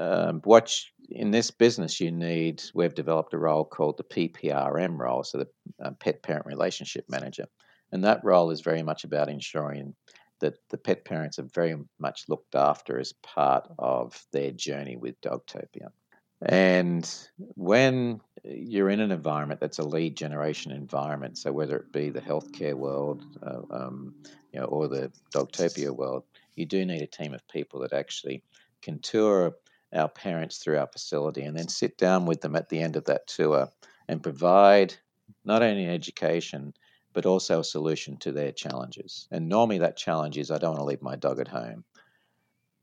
um, 0.00 0.40
what 0.44 0.74
in 1.10 1.30
this 1.30 1.50
business 1.50 2.00
you 2.00 2.10
need, 2.10 2.62
we've 2.74 2.94
developed 2.94 3.34
a 3.34 3.38
role 3.38 3.64
called 3.64 3.98
the 3.98 4.04
PPRM 4.04 4.98
role, 4.98 5.22
so 5.22 5.38
the 5.38 5.48
uh, 5.84 5.90
pet 6.00 6.22
parent 6.22 6.46
relationship 6.46 7.04
manager, 7.08 7.46
and 7.92 8.04
that 8.04 8.24
role 8.24 8.50
is 8.50 8.62
very 8.62 8.82
much 8.82 9.04
about 9.04 9.28
ensuring 9.28 9.94
that 10.40 10.54
the 10.70 10.78
pet 10.78 11.04
parents 11.04 11.38
are 11.38 11.48
very 11.54 11.76
much 11.98 12.24
looked 12.28 12.54
after 12.54 12.98
as 12.98 13.12
part 13.22 13.68
of 13.78 14.18
their 14.32 14.50
journey 14.52 14.96
with 14.96 15.20
Dogtopia. 15.20 15.90
And 16.42 17.06
when 17.36 18.22
you're 18.42 18.88
in 18.88 19.00
an 19.00 19.12
environment 19.12 19.60
that's 19.60 19.78
a 19.78 19.86
lead 19.86 20.16
generation 20.16 20.72
environment, 20.72 21.36
so 21.36 21.52
whether 21.52 21.76
it 21.76 21.92
be 21.92 22.08
the 22.08 22.22
healthcare 22.22 22.72
world, 22.72 23.22
uh, 23.42 23.60
um, 23.70 24.14
you 24.50 24.60
know, 24.60 24.64
or 24.66 24.88
the 24.88 25.12
Dogtopia 25.34 25.90
world, 25.90 26.24
you 26.54 26.64
do 26.64 26.86
need 26.86 27.02
a 27.02 27.06
team 27.06 27.34
of 27.34 27.46
people 27.48 27.80
that 27.80 27.92
actually 27.92 28.42
can 28.80 28.98
tour 29.00 29.52
our 29.94 30.08
parents 30.08 30.58
through 30.58 30.78
our 30.78 30.86
facility 30.86 31.42
and 31.42 31.56
then 31.56 31.68
sit 31.68 31.98
down 31.98 32.26
with 32.26 32.40
them 32.40 32.56
at 32.56 32.68
the 32.68 32.80
end 32.80 32.96
of 32.96 33.04
that 33.04 33.26
tour 33.26 33.68
and 34.08 34.22
provide 34.22 34.94
not 35.44 35.62
only 35.62 35.86
education 35.86 36.72
but 37.12 37.26
also 37.26 37.60
a 37.60 37.64
solution 37.64 38.16
to 38.18 38.32
their 38.32 38.52
challenges. 38.52 39.26
And 39.30 39.48
normally 39.48 39.78
that 39.78 39.96
challenge 39.96 40.38
is 40.38 40.50
I 40.50 40.58
don't 40.58 40.70
want 40.70 40.80
to 40.80 40.84
leave 40.84 41.02
my 41.02 41.16
dog 41.16 41.40
at 41.40 41.48
home. 41.48 41.84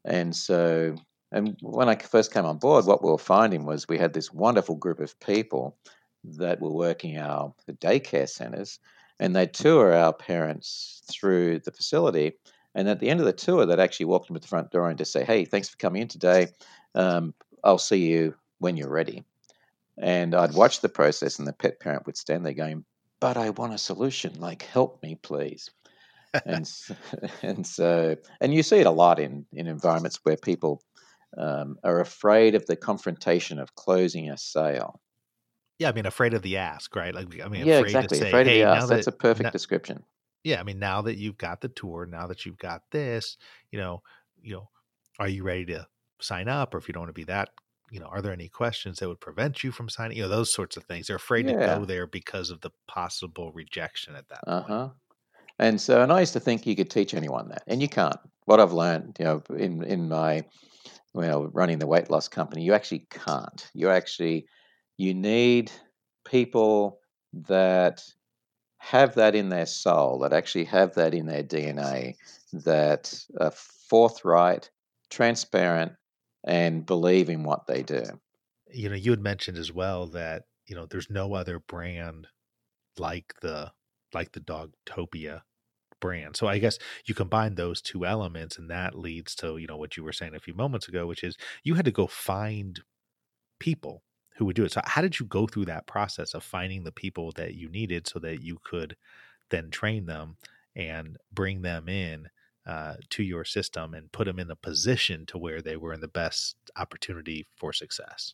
And 0.03 0.35
so, 0.35 0.95
and 1.31 1.57
when 1.61 1.89
I 1.89 1.95
first 1.95 2.33
came 2.33 2.45
on 2.45 2.57
board, 2.57 2.85
what 2.85 3.03
we 3.03 3.09
were 3.09 3.17
finding 3.17 3.65
was 3.65 3.87
we 3.87 3.97
had 3.97 4.13
this 4.13 4.33
wonderful 4.33 4.75
group 4.75 4.99
of 4.99 5.19
people 5.19 5.77
that 6.23 6.61
were 6.61 6.71
working 6.71 7.17
our 7.17 7.53
daycare 7.71 8.27
centers, 8.27 8.79
and 9.19 9.35
they'd 9.35 9.53
tour 9.53 9.93
our 9.93 10.13
parents 10.13 11.01
through 11.09 11.59
the 11.59 11.71
facility. 11.71 12.33
And 12.77 12.87
at 12.87 12.99
the 12.99 13.09
end 13.09 13.19
of 13.19 13.25
the 13.25 13.33
tour, 13.33 13.65
they'd 13.65 13.79
actually 13.79 14.05
walk 14.05 14.27
them 14.27 14.35
to 14.35 14.39
the 14.39 14.47
front 14.47 14.69
door 14.69 14.87
and 14.87 14.99
just 14.99 15.11
say, 15.11 15.25
"Hey, 15.25 15.45
thanks 15.45 15.67
for 15.67 15.77
coming 15.77 16.03
in 16.03 16.07
today. 16.07 16.49
Um, 16.93 17.33
I'll 17.63 17.79
see 17.79 18.07
you 18.07 18.35
when 18.59 18.77
you're 18.77 18.87
ready." 18.87 19.25
And 19.97 20.35
I'd 20.35 20.53
watch 20.53 20.81
the 20.81 20.87
process, 20.87 21.39
and 21.39 21.47
the 21.47 21.53
pet 21.53 21.79
parent 21.79 22.05
would 22.05 22.17
stand 22.17 22.45
there 22.45 22.53
going, 22.53 22.85
but 23.19 23.35
I 23.35 23.49
want 23.49 23.73
a 23.73 23.79
solution. 23.79 24.39
Like, 24.39 24.61
help 24.61 25.01
me, 25.01 25.15
please. 25.15 25.71
and 26.45 26.71
and 27.41 27.65
so 27.65 28.15
and 28.41 28.53
you 28.53 28.61
see 28.61 28.77
it 28.77 28.85
a 28.85 28.91
lot 28.91 29.19
in 29.19 29.47
in 29.53 29.65
environments 29.65 30.19
where 30.21 30.37
people 30.37 30.83
um, 31.35 31.79
are 31.83 31.99
afraid 31.99 32.53
of 32.53 32.67
the 32.67 32.75
confrontation 32.75 33.57
of 33.57 33.73
closing 33.73 34.29
a 34.29 34.37
sale. 34.37 35.01
Yeah, 35.79 35.89
I 35.89 35.93
mean, 35.93 36.05
afraid 36.05 36.35
of 36.35 36.43
the 36.43 36.57
ask, 36.57 36.95
right? 36.95 37.13
Like, 37.13 37.41
I 37.43 37.47
mean, 37.47 37.65
yeah, 37.65 37.75
afraid 37.75 37.89
exactly. 37.89 38.17
Say, 38.19 38.27
afraid 38.27 38.47
hey, 38.47 38.61
of 38.61 38.69
the 38.69 38.75
ask. 38.75 38.89
That's 38.89 39.05
that, 39.05 39.13
a 39.15 39.17
perfect 39.17 39.45
now, 39.45 39.49
description. 39.49 40.03
Yeah, 40.47 40.59
I 40.59 40.63
mean, 40.63 40.79
now 40.79 41.01
that 41.03 41.17
you've 41.17 41.37
got 41.37 41.61
the 41.61 41.69
tour, 41.69 42.05
now 42.05 42.27
that 42.27 42.45
you've 42.45 42.57
got 42.57 42.83
this, 42.91 43.37
you 43.71 43.79
know, 43.79 44.01
you 44.41 44.53
know, 44.53 44.69
are 45.19 45.27
you 45.27 45.43
ready 45.43 45.65
to 45.65 45.87
sign 46.19 46.47
up? 46.47 46.73
Or 46.73 46.77
if 46.77 46.87
you 46.87 46.93
don't 46.93 47.01
want 47.01 47.09
to 47.09 47.13
be 47.13 47.25
that 47.25 47.49
you 47.91 47.99
know, 47.99 48.07
are 48.07 48.21
there 48.21 48.33
any 48.33 48.49
questions 48.49 48.99
that 48.99 49.07
would 49.07 49.19
prevent 49.19 49.63
you 49.63 49.71
from 49.71 49.89
signing? 49.89 50.17
You 50.17 50.23
know, 50.23 50.29
those 50.29 50.51
sorts 50.51 50.77
of 50.77 50.83
things. 50.83 51.07
They're 51.07 51.15
afraid 51.15 51.47
yeah. 51.47 51.53
to 51.53 51.79
go 51.79 51.85
there 51.85 52.07
because 52.07 52.49
of 52.49 52.61
the 52.61 52.71
possible 52.87 53.51
rejection 53.53 54.15
at 54.15 54.27
that 54.29 54.43
uh-huh. 54.45 54.87
point. 54.87 54.93
And 55.59 55.81
so, 55.81 56.01
and 56.01 56.11
I 56.11 56.19
used 56.19 56.33
to 56.33 56.39
think 56.39 56.67
you 56.67 56.75
could 56.75 56.89
teach 56.89 57.13
anyone 57.13 57.49
that, 57.49 57.63
and 57.67 57.81
you 57.81 57.89
can't. 57.89 58.19
What 58.45 58.59
I've 58.59 58.73
learned, 58.73 59.17
you 59.19 59.25
know, 59.25 59.41
in 59.57 59.83
in 59.83 60.07
my 60.07 60.43
well, 61.13 61.47
running 61.47 61.79
the 61.79 61.87
weight 61.87 62.11
loss 62.11 62.27
company, 62.27 62.63
you 62.63 62.73
actually 62.73 63.07
can't. 63.09 63.69
You 63.73 63.89
actually 63.89 64.45
you 64.97 65.13
need 65.13 65.71
people 66.25 66.99
that 67.33 68.03
have 68.77 69.15
that 69.15 69.35
in 69.35 69.49
their 69.49 69.65
soul, 69.65 70.19
that 70.19 70.33
actually 70.33 70.65
have 70.65 70.95
that 70.95 71.13
in 71.13 71.25
their 71.25 71.43
DNA, 71.43 72.15
that 72.53 73.13
are 73.39 73.51
forthright, 73.51 74.69
transparent, 75.09 75.93
and 76.45 76.85
believe 76.85 77.29
in 77.29 77.43
what 77.43 77.67
they 77.67 77.83
do. 77.83 78.03
You 78.71 78.89
know, 78.89 78.95
you 78.95 79.11
had 79.11 79.21
mentioned 79.21 79.57
as 79.57 79.71
well 79.71 80.07
that, 80.07 80.43
you 80.65 80.75
know, 80.75 80.85
there's 80.85 81.09
no 81.09 81.33
other 81.33 81.59
brand 81.59 82.27
like 82.97 83.33
the 83.41 83.71
like 84.13 84.31
the 84.31 84.39
Dogtopia 84.39 85.41
brand. 85.99 86.35
So 86.35 86.47
I 86.47 86.59
guess 86.59 86.77
you 87.05 87.13
combine 87.15 87.55
those 87.55 87.81
two 87.81 88.05
elements 88.05 88.57
and 88.57 88.69
that 88.69 88.97
leads 88.97 89.35
to, 89.35 89.57
you 89.57 89.67
know, 89.67 89.77
what 89.77 89.97
you 89.97 90.03
were 90.03 90.13
saying 90.13 90.35
a 90.35 90.39
few 90.39 90.53
moments 90.53 90.87
ago, 90.87 91.07
which 91.07 91.23
is 91.23 91.37
you 91.63 91.75
had 91.75 91.85
to 91.85 91.91
go 91.91 92.07
find 92.07 92.81
people 93.59 94.03
who 94.37 94.45
would 94.45 94.55
do 94.55 94.63
it. 94.65 94.71
So 94.71 94.81
how 94.85 95.01
did 95.01 95.19
you 95.19 95.25
go 95.25 95.47
through 95.47 95.65
that 95.65 95.87
process 95.87 96.33
of 96.33 96.43
finding 96.43 96.83
the 96.83 96.91
people 96.91 97.31
that 97.33 97.55
you 97.55 97.69
needed 97.69 98.07
so 98.07 98.19
that 98.19 98.41
you 98.41 98.59
could 98.63 98.95
then 99.49 99.69
train 99.69 100.05
them 100.05 100.37
and 100.75 101.17
bring 101.33 101.63
them 101.63 101.89
in 101.89 102.29
uh, 102.67 102.95
to 103.09 103.23
your 103.23 103.43
system 103.43 103.93
and 103.93 104.11
put 104.11 104.25
them 104.25 104.39
in 104.39 104.51
a 104.51 104.55
position 104.55 105.25
to 105.25 105.37
where 105.37 105.61
they 105.61 105.75
were 105.75 105.93
in 105.93 106.01
the 106.01 106.07
best 106.07 106.55
opportunity 106.75 107.47
for 107.55 107.73
success. 107.73 108.33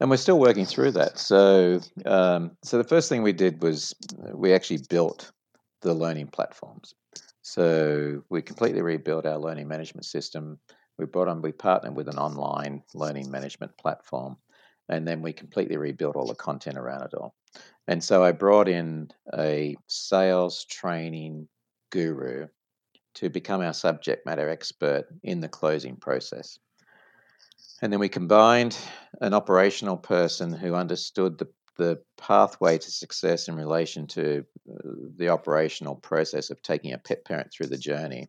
And 0.00 0.10
we're 0.10 0.16
still 0.16 0.38
working 0.38 0.66
through 0.66 0.90
that. 0.92 1.18
So, 1.18 1.80
um, 2.04 2.56
so 2.62 2.76
the 2.76 2.84
first 2.84 3.08
thing 3.08 3.22
we 3.22 3.32
did 3.32 3.62
was 3.62 3.94
uh, 4.18 4.36
we 4.36 4.52
actually 4.52 4.80
built 4.90 5.30
the 5.80 5.94
learning 5.94 6.26
platforms. 6.26 6.94
So 7.42 8.22
we 8.28 8.42
completely 8.42 8.82
rebuilt 8.82 9.24
our 9.24 9.38
learning 9.38 9.68
management 9.68 10.04
system. 10.04 10.58
We 10.98 11.06
brought 11.06 11.28
on, 11.28 11.40
we 11.40 11.52
partnered 11.52 11.96
with 11.96 12.08
an 12.08 12.18
online 12.18 12.82
learning 12.94 13.30
management 13.30 13.76
platform, 13.78 14.36
and 14.92 15.08
then 15.08 15.22
we 15.22 15.32
completely 15.32 15.78
rebuilt 15.78 16.16
all 16.16 16.26
the 16.26 16.34
content 16.34 16.76
around 16.76 17.02
it 17.02 17.14
all. 17.14 17.34
And 17.88 18.04
so 18.04 18.22
I 18.22 18.32
brought 18.32 18.68
in 18.68 19.10
a 19.34 19.74
sales 19.86 20.66
training 20.66 21.48
guru 21.90 22.48
to 23.14 23.30
become 23.30 23.62
our 23.62 23.72
subject 23.72 24.26
matter 24.26 24.48
expert 24.48 25.06
in 25.22 25.40
the 25.40 25.48
closing 25.48 25.96
process. 25.96 26.58
And 27.80 27.92
then 27.92 28.00
we 28.00 28.08
combined 28.08 28.76
an 29.20 29.34
operational 29.34 29.96
person 29.96 30.52
who 30.52 30.74
understood 30.74 31.38
the, 31.38 31.48
the 31.78 31.98
pathway 32.16 32.78
to 32.78 32.90
success 32.90 33.48
in 33.48 33.56
relation 33.56 34.06
to 34.08 34.44
uh, 34.70 34.88
the 35.16 35.30
operational 35.30 35.96
process 35.96 36.50
of 36.50 36.62
taking 36.62 36.92
a 36.92 36.98
pet 36.98 37.24
parent 37.24 37.50
through 37.50 37.68
the 37.68 37.78
journey, 37.78 38.28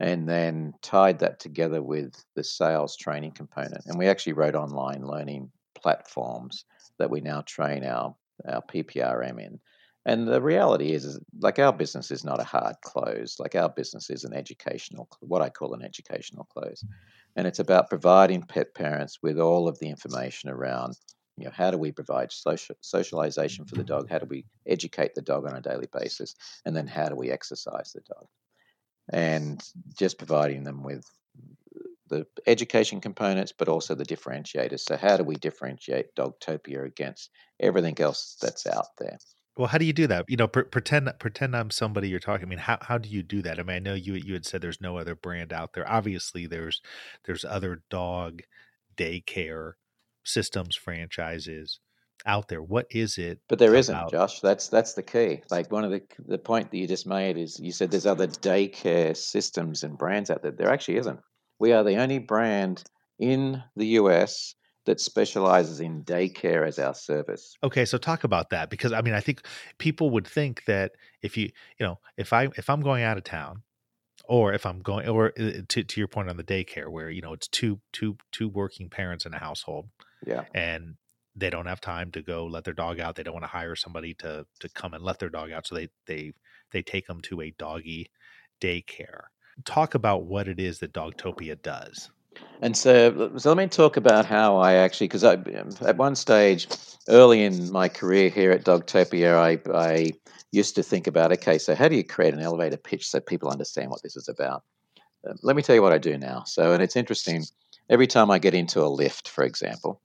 and 0.00 0.28
then 0.28 0.74
tied 0.82 1.18
that 1.20 1.40
together 1.40 1.82
with 1.82 2.12
the 2.36 2.44
sales 2.44 2.96
training 2.96 3.32
component. 3.32 3.86
And 3.86 3.98
we 3.98 4.08
actually 4.08 4.34
wrote 4.34 4.54
online 4.54 5.04
learning 5.06 5.50
platforms 5.80 6.64
that 6.98 7.10
we 7.10 7.20
now 7.20 7.42
train 7.42 7.84
our, 7.84 8.14
our 8.46 8.62
PPRM 8.62 9.40
in. 9.40 9.60
And 10.06 10.26
the 10.26 10.40
reality 10.40 10.92
is, 10.92 11.04
is, 11.04 11.20
like 11.40 11.58
our 11.58 11.72
business 11.72 12.10
is 12.10 12.24
not 12.24 12.40
a 12.40 12.44
hard 12.44 12.76
close. 12.82 13.36
Like 13.38 13.54
our 13.54 13.68
business 13.68 14.08
is 14.08 14.24
an 14.24 14.32
educational, 14.32 15.08
what 15.20 15.42
I 15.42 15.50
call 15.50 15.74
an 15.74 15.82
educational 15.82 16.44
close, 16.44 16.82
and 17.36 17.46
it's 17.46 17.58
about 17.58 17.90
providing 17.90 18.42
pet 18.42 18.74
parents 18.74 19.18
with 19.22 19.38
all 19.38 19.68
of 19.68 19.78
the 19.78 19.88
information 19.88 20.50
around, 20.50 20.94
you 21.36 21.44
know, 21.44 21.52
how 21.54 21.70
do 21.70 21.78
we 21.78 21.92
provide 21.92 22.32
social 22.32 22.74
socialization 22.80 23.64
for 23.64 23.76
the 23.76 23.84
dog? 23.84 24.08
How 24.08 24.18
do 24.18 24.26
we 24.26 24.44
educate 24.66 25.14
the 25.14 25.22
dog 25.22 25.46
on 25.46 25.54
a 25.54 25.60
daily 25.60 25.88
basis? 25.92 26.34
And 26.64 26.74
then 26.74 26.86
how 26.86 27.08
do 27.08 27.14
we 27.14 27.30
exercise 27.30 27.92
the 27.92 28.00
dog? 28.00 28.26
And 29.12 29.62
just 29.96 30.18
providing 30.18 30.64
them 30.64 30.82
with 30.82 31.04
the 32.08 32.26
education 32.46 33.00
components, 33.00 33.52
but 33.56 33.68
also 33.68 33.94
the 33.94 34.04
differentiators. 34.04 34.80
So 34.80 34.96
how 34.96 35.16
do 35.16 35.24
we 35.24 35.36
differentiate 35.36 36.14
Dogtopia 36.16 36.84
against 36.84 37.30
everything 37.60 38.00
else 38.00 38.36
that's 38.40 38.66
out 38.66 38.86
there? 38.98 39.18
Well, 39.56 39.66
how 39.66 39.78
do 39.78 39.84
you 39.84 39.92
do 39.92 40.06
that? 40.06 40.24
You 40.28 40.36
know, 40.36 40.46
pretend 40.46 41.10
pretend 41.18 41.56
I'm 41.56 41.70
somebody 41.70 42.08
you're 42.08 42.20
talking. 42.20 42.46
I 42.46 42.48
mean, 42.48 42.60
how 42.60 42.78
how 42.80 42.96
do 42.98 43.08
you 43.08 43.22
do 43.24 43.42
that? 43.42 43.58
I 43.58 43.62
mean, 43.64 43.76
I 43.76 43.80
know 43.80 43.94
you 43.94 44.14
you 44.14 44.34
had 44.34 44.46
said 44.46 44.60
there's 44.62 44.80
no 44.80 44.96
other 44.98 45.16
brand 45.16 45.52
out 45.52 45.72
there. 45.72 45.88
Obviously, 45.90 46.46
there's 46.46 46.80
there's 47.24 47.44
other 47.44 47.82
dog 47.90 48.42
daycare 48.96 49.72
systems 50.24 50.76
franchises. 50.76 51.80
out 52.26 52.48
there? 52.48 52.62
What 52.62 52.86
is 52.90 53.18
it? 53.18 53.40
But 53.48 53.58
there 53.58 53.74
isn't, 53.74 54.10
Josh. 54.10 54.40
That's 54.40 54.68
that's 54.68 54.94
the 54.94 55.02
key. 55.02 55.42
Like 55.50 55.70
one 55.72 55.84
of 55.84 55.90
the 55.90 56.02
the 56.26 56.38
point 56.38 56.70
that 56.70 56.78
you 56.78 56.86
just 56.86 57.06
made 57.06 57.36
is 57.38 57.58
you 57.58 57.72
said 57.72 57.90
there's 57.90 58.06
other 58.06 58.26
daycare 58.26 59.16
systems 59.16 59.82
and 59.82 59.98
brands 59.98 60.30
out 60.30 60.42
there. 60.42 60.52
There 60.52 60.70
actually 60.70 60.98
isn't. 60.98 61.20
We 61.58 61.72
are 61.72 61.84
the 61.84 61.96
only 61.96 62.18
brand 62.18 62.84
in 63.18 63.62
the 63.76 63.86
US 64.00 64.54
that 64.86 65.00
specializes 65.00 65.80
in 65.80 66.02
daycare 66.04 66.66
as 66.66 66.78
our 66.78 66.94
service. 66.94 67.56
Okay, 67.62 67.84
so 67.84 67.98
talk 67.98 68.24
about 68.24 68.50
that 68.50 68.70
because 68.70 68.92
I 68.92 69.02
mean 69.02 69.14
I 69.14 69.20
think 69.20 69.42
people 69.78 70.10
would 70.10 70.26
think 70.26 70.64
that 70.66 70.92
if 71.22 71.36
you 71.36 71.50
you 71.78 71.86
know 71.86 71.98
if 72.16 72.32
I 72.32 72.48
if 72.56 72.70
I'm 72.70 72.80
going 72.80 73.02
out 73.02 73.18
of 73.18 73.24
town 73.24 73.62
or 74.24 74.52
if 74.54 74.64
I'm 74.64 74.80
going 74.80 75.08
or 75.08 75.32
uh, 75.38 75.62
to 75.68 75.84
to 75.84 76.00
your 76.00 76.08
point 76.08 76.30
on 76.30 76.36
the 76.36 76.44
daycare 76.44 76.88
where 76.88 77.10
you 77.10 77.20
know 77.20 77.32
it's 77.32 77.48
two 77.48 77.80
two 77.92 78.16
two 78.32 78.48
working 78.48 78.88
parents 78.88 79.26
in 79.26 79.34
a 79.34 79.38
household 79.38 79.88
Yeah. 80.26 80.44
and 80.54 80.96
they 81.36 81.50
don't 81.50 81.66
have 81.66 81.80
time 81.80 82.10
to 82.12 82.22
go 82.22 82.46
let 82.46 82.64
their 82.64 82.74
dog 82.74 82.98
out 82.98 83.14
they 83.16 83.22
don't 83.22 83.34
want 83.34 83.44
to 83.44 83.48
hire 83.48 83.76
somebody 83.76 84.14
to 84.14 84.46
to 84.60 84.68
come 84.70 84.94
and 84.94 85.04
let 85.04 85.18
their 85.18 85.28
dog 85.30 85.52
out 85.52 85.66
so 85.66 85.74
they 85.74 85.88
they 86.06 86.32
they 86.72 86.82
take 86.82 87.06
them 87.06 87.20
to 87.22 87.40
a 87.42 87.50
doggy 87.58 88.10
daycare 88.60 89.24
talk 89.64 89.94
about 89.94 90.24
what 90.24 90.48
it 90.48 90.60
is 90.60 90.78
that 90.78 90.92
dogtopia 90.92 91.60
does 91.62 92.10
And 92.60 92.76
so, 92.76 93.36
so 93.36 93.50
let 93.50 93.56
me 93.56 93.66
talk 93.66 93.96
about 93.96 94.26
how 94.26 94.56
I 94.56 94.74
actually, 94.74 95.08
because 95.08 95.24
I, 95.24 95.34
at 95.86 95.96
one 95.96 96.16
stage 96.16 96.68
early 97.08 97.42
in 97.44 97.70
my 97.70 97.88
career 97.88 98.28
here 98.28 98.50
at 98.52 98.64
Dogtopia, 98.64 99.34
I, 99.34 99.58
I 99.72 100.12
used 100.52 100.74
to 100.74 100.82
think 100.82 101.06
about, 101.06 101.32
okay, 101.32 101.58
so 101.58 101.74
how 101.74 101.88
do 101.88 101.96
you 101.96 102.04
create 102.04 102.34
an 102.34 102.40
elevator 102.40 102.76
pitch 102.76 103.08
so 103.08 103.20
people 103.20 103.50
understand 103.50 103.90
what 103.90 104.02
this 104.02 104.16
is 104.16 104.28
about? 104.28 104.62
Uh, 105.28 105.34
let 105.42 105.56
me 105.56 105.62
tell 105.62 105.74
you 105.74 105.82
what 105.82 105.92
I 105.92 105.98
do 105.98 106.18
now. 106.18 106.44
So, 106.44 106.72
and 106.72 106.82
it's 106.82 106.96
interesting. 106.96 107.44
Every 107.90 108.06
time 108.06 108.30
I 108.30 108.38
get 108.38 108.54
into 108.54 108.82
a 108.82 108.88
lift, 108.88 109.28
for 109.28 109.44
example, 109.44 110.00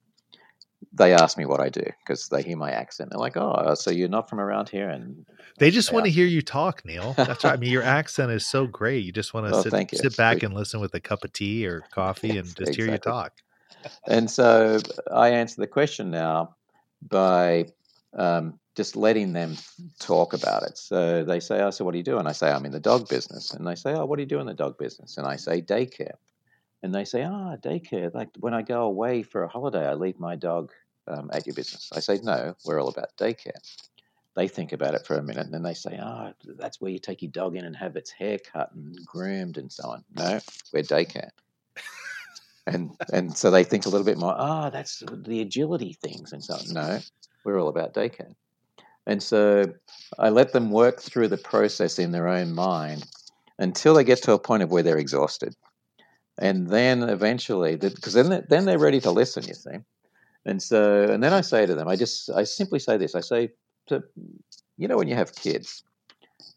they 0.92 1.14
ask 1.14 1.36
me 1.38 1.46
what 1.46 1.60
I 1.60 1.68
do 1.68 1.84
because 2.04 2.28
they 2.28 2.42
hear 2.42 2.56
my 2.56 2.70
accent. 2.70 3.10
They're 3.10 3.18
like, 3.18 3.36
"Oh, 3.36 3.74
so 3.74 3.90
you're 3.90 4.08
not 4.08 4.28
from 4.28 4.40
around 4.40 4.68
here?" 4.68 4.88
And 4.88 5.24
they 5.58 5.70
just 5.70 5.92
want 5.92 6.04
to 6.04 6.10
hear 6.10 6.26
you 6.26 6.42
talk 6.42 6.84
neil 6.84 7.14
that's 7.24 7.44
right 7.44 7.54
i 7.54 7.56
mean 7.56 7.70
your 7.70 7.82
accent 8.00 8.30
is 8.30 8.44
so 8.46 8.66
great 8.66 9.04
you 9.04 9.12
just 9.12 9.34
want 9.34 9.46
to 9.46 9.54
Oh, 9.54 9.62
sit, 9.62 9.72
sit 9.94 10.16
back 10.16 10.42
and 10.42 10.54
listen 10.54 10.80
with 10.80 10.94
a 10.94 11.00
cup 11.00 11.24
of 11.24 11.32
tea 11.32 11.66
or 11.66 11.80
coffee 11.90 12.36
and 12.36 12.46
Yes, 12.46 12.54
just 12.54 12.74
hear 12.74 12.86
you 12.86 12.98
talk 12.98 13.32
And 14.08 14.30
so 14.30 14.80
I 15.12 15.30
answer 15.30 15.60
the 15.60 15.66
question 15.66 16.10
now 16.10 16.56
by 17.08 17.66
um, 18.16 18.58
just 18.76 18.96
letting 18.96 19.32
them 19.32 19.56
talk 20.00 20.32
about 20.32 20.62
it. 20.64 20.78
So 20.78 21.24
they 21.24 21.40
say, 21.40 21.60
Oh, 21.62 21.70
so 21.70 21.84
what 21.84 21.92
do 21.92 21.98
you 21.98 22.04
do? 22.04 22.18
And 22.18 22.28
I 22.28 22.32
say, 22.32 22.50
I'm 22.50 22.64
in 22.66 22.72
the 22.72 22.80
dog 22.80 23.08
business. 23.08 23.52
And 23.52 23.66
they 23.66 23.74
say, 23.74 23.92
Oh, 23.94 24.04
what 24.06 24.16
do 24.16 24.22
you 24.22 24.28
do 24.28 24.40
in 24.40 24.46
the 24.46 24.54
dog 24.54 24.78
business? 24.78 25.16
And 25.16 25.26
I 25.26 25.36
say, 25.36 25.62
daycare. 25.62 26.14
And 26.84 26.94
they 26.94 27.06
say, 27.06 27.24
Ah, 27.24 27.56
daycare. 27.56 28.12
Like 28.12 28.28
when 28.40 28.52
I 28.52 28.60
go 28.60 28.82
away 28.82 29.22
for 29.22 29.42
a 29.42 29.48
holiday, 29.48 29.86
I 29.86 29.94
leave 29.94 30.20
my 30.20 30.36
dog 30.36 30.70
um, 31.08 31.30
at 31.32 31.46
your 31.46 31.54
business. 31.54 31.90
I 31.94 32.00
say, 32.00 32.20
No, 32.22 32.54
we're 32.66 32.78
all 32.78 32.88
about 32.88 33.16
daycare. 33.16 33.58
They 34.36 34.48
think 34.48 34.72
about 34.72 34.94
it 34.94 35.06
for 35.06 35.16
a 35.16 35.22
minute 35.22 35.46
and 35.46 35.54
then 35.54 35.62
they 35.62 35.72
say, 35.72 35.98
Oh, 35.98 36.34
that's 36.58 36.82
where 36.82 36.90
you 36.90 36.98
take 36.98 37.22
your 37.22 37.30
dog 37.30 37.56
in 37.56 37.64
and 37.64 37.74
have 37.74 37.96
its 37.96 38.10
hair 38.10 38.38
cut 38.38 38.70
and 38.74 38.94
groomed 39.06 39.56
and 39.56 39.72
so 39.72 39.88
on. 39.88 40.04
No, 40.14 40.40
we're 40.74 40.82
daycare 40.82 41.30
and 42.66 42.90
and 43.10 43.34
so 43.34 43.50
they 43.50 43.64
think 43.64 43.86
a 43.86 43.88
little 43.88 44.04
bit 44.04 44.18
more. 44.18 44.34
Ah, 44.36 44.68
that's 44.68 45.02
the 45.10 45.40
agility 45.40 45.96
things 46.02 46.34
and 46.34 46.44
so 46.44 46.54
on. 46.54 46.74
No, 46.74 47.00
we're 47.44 47.58
all 47.58 47.68
about 47.68 47.94
daycare, 47.94 48.34
and 49.06 49.22
so 49.22 49.72
I 50.18 50.28
let 50.28 50.52
them 50.52 50.70
work 50.70 51.00
through 51.00 51.28
the 51.28 51.38
process 51.38 51.98
in 51.98 52.12
their 52.12 52.28
own 52.28 52.54
mind 52.54 53.06
until 53.58 53.94
they 53.94 54.04
get 54.04 54.22
to 54.24 54.32
a 54.32 54.38
point 54.38 54.62
of 54.62 54.70
where 54.70 54.82
they're 54.82 54.98
exhausted, 54.98 55.54
and 56.38 56.68
then 56.68 57.02
eventually, 57.02 57.76
because 57.76 58.12
then 58.14 58.28
they- 58.30 58.42
then 58.48 58.64
they're 58.64 58.78
ready 58.78 59.00
to 59.00 59.10
listen. 59.10 59.44
You 59.44 59.54
see, 59.54 59.78
and 60.44 60.62
so 60.62 61.04
and 61.04 61.22
then 61.22 61.32
I 61.32 61.40
say 61.42 61.66
to 61.66 61.74
them, 61.74 61.88
I 61.88 61.96
just 61.96 62.30
I 62.30 62.44
simply 62.44 62.78
say 62.78 62.96
this. 62.96 63.14
I 63.14 63.20
say, 63.20 63.50
to, 63.88 64.02
you 64.76 64.88
know, 64.88 64.96
when 64.96 65.08
you 65.08 65.14
have 65.14 65.34
kids. 65.34 65.82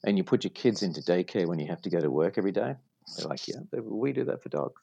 And 0.03 0.17
you 0.17 0.23
put 0.23 0.43
your 0.43 0.51
kids 0.51 0.83
into 0.83 1.01
daycare 1.01 1.47
when 1.47 1.59
you 1.59 1.67
have 1.67 1.81
to 1.81 1.89
go 1.89 1.99
to 1.99 2.09
work 2.09 2.37
every 2.37 2.51
day. 2.51 2.75
They're 3.17 3.27
like, 3.27 3.47
yeah, 3.47 3.57
we 3.81 4.13
do 4.13 4.25
that 4.25 4.43
for 4.43 4.49
dogs. 4.49 4.81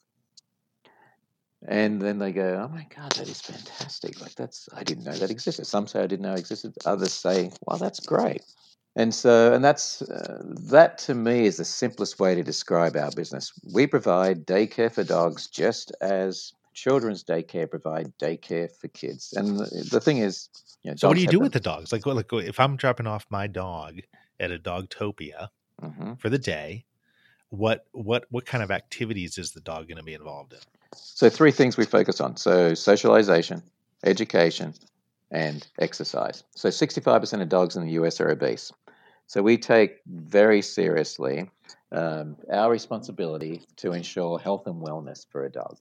And 1.66 2.00
then 2.02 2.18
they 2.18 2.32
go, 2.32 2.62
"Oh 2.62 2.68
my 2.68 2.86
god, 2.94 3.12
that 3.12 3.28
is 3.28 3.40
fantastic! 3.40 4.20
Like 4.20 4.34
that's 4.34 4.68
I 4.74 4.82
didn't 4.82 5.04
know 5.04 5.14
that 5.14 5.30
existed." 5.30 5.66
Some 5.66 5.86
say 5.86 6.00
I 6.02 6.06
didn't 6.06 6.22
know 6.22 6.34
it 6.34 6.40
existed. 6.40 6.74
Others 6.84 7.14
say, 7.14 7.50
"Well, 7.66 7.78
that's 7.78 8.00
great." 8.00 8.42
And 8.96 9.12
so, 9.12 9.52
and 9.52 9.64
that's 9.64 10.02
uh, 10.02 10.40
that 10.70 10.98
to 10.98 11.14
me 11.14 11.46
is 11.46 11.56
the 11.56 11.64
simplest 11.64 12.20
way 12.20 12.34
to 12.36 12.42
describe 12.44 12.96
our 12.96 13.10
business. 13.10 13.52
We 13.72 13.86
provide 13.88 14.46
daycare 14.46 14.92
for 14.92 15.02
dogs, 15.02 15.48
just 15.48 15.90
as 16.00 16.52
children's 16.74 17.24
daycare 17.24 17.68
provide 17.68 18.12
daycare 18.18 18.70
for 18.80 18.88
kids. 18.88 19.32
And 19.36 19.58
the, 19.58 19.88
the 19.90 20.00
thing 20.00 20.18
is, 20.18 20.48
you 20.82 20.90
know, 20.90 20.96
so 20.96 21.08
what 21.08 21.14
do 21.14 21.20
you 21.22 21.26
do 21.26 21.38
them- 21.38 21.42
with 21.44 21.52
the 21.52 21.60
dogs 21.60 21.92
like, 21.92 22.04
like 22.06 22.32
if 22.32 22.60
i'm 22.60 22.76
dropping 22.76 23.06
off 23.06 23.26
my 23.30 23.46
dog 23.46 24.00
at 24.38 24.50
a 24.50 24.58
dogtopia 24.58 25.48
Mhm. 25.82 26.20
for 26.20 26.28
the 26.28 26.38
day 26.38 26.84
what 27.48 27.86
what 27.92 28.26
what 28.30 28.46
kind 28.46 28.62
of 28.62 28.70
activities 28.70 29.38
is 29.38 29.52
the 29.52 29.60
dog 29.60 29.88
going 29.88 29.96
to 29.96 30.02
be 30.04 30.14
involved 30.14 30.52
in 30.52 30.58
So 30.94 31.28
three 31.28 31.50
things 31.50 31.76
we 31.76 31.84
focus 31.84 32.20
on: 32.20 32.36
so 32.36 32.74
socialization, 32.74 33.62
education, 34.04 34.74
and 35.30 35.66
exercise. 35.80 36.44
So 36.54 36.68
65% 36.68 37.42
of 37.42 37.48
dogs 37.48 37.76
in 37.76 37.84
the 37.84 37.92
US 37.92 38.20
are 38.20 38.30
obese. 38.30 38.70
So 39.26 39.42
we 39.42 39.56
take 39.56 40.00
very 40.06 40.62
seriously 40.62 41.50
um, 41.92 42.36
our 42.52 42.70
responsibility 42.70 43.62
to 43.76 43.92
ensure 43.92 44.38
health 44.38 44.66
and 44.66 44.82
wellness 44.82 45.26
for 45.30 45.44
a 45.44 45.50
dog. 45.50 45.76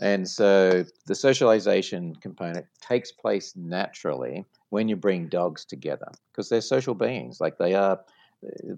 And 0.00 0.28
so 0.28 0.84
the 1.06 1.14
socialization 1.14 2.14
component 2.16 2.66
takes 2.80 3.12
place 3.12 3.54
naturally 3.56 4.44
when 4.70 4.88
you 4.88 4.96
bring 4.96 5.28
dogs 5.28 5.64
together 5.64 6.08
because 6.30 6.48
they're 6.48 6.60
social 6.60 6.94
beings. 6.94 7.40
Like 7.40 7.58
they 7.58 7.74
are, 7.74 8.00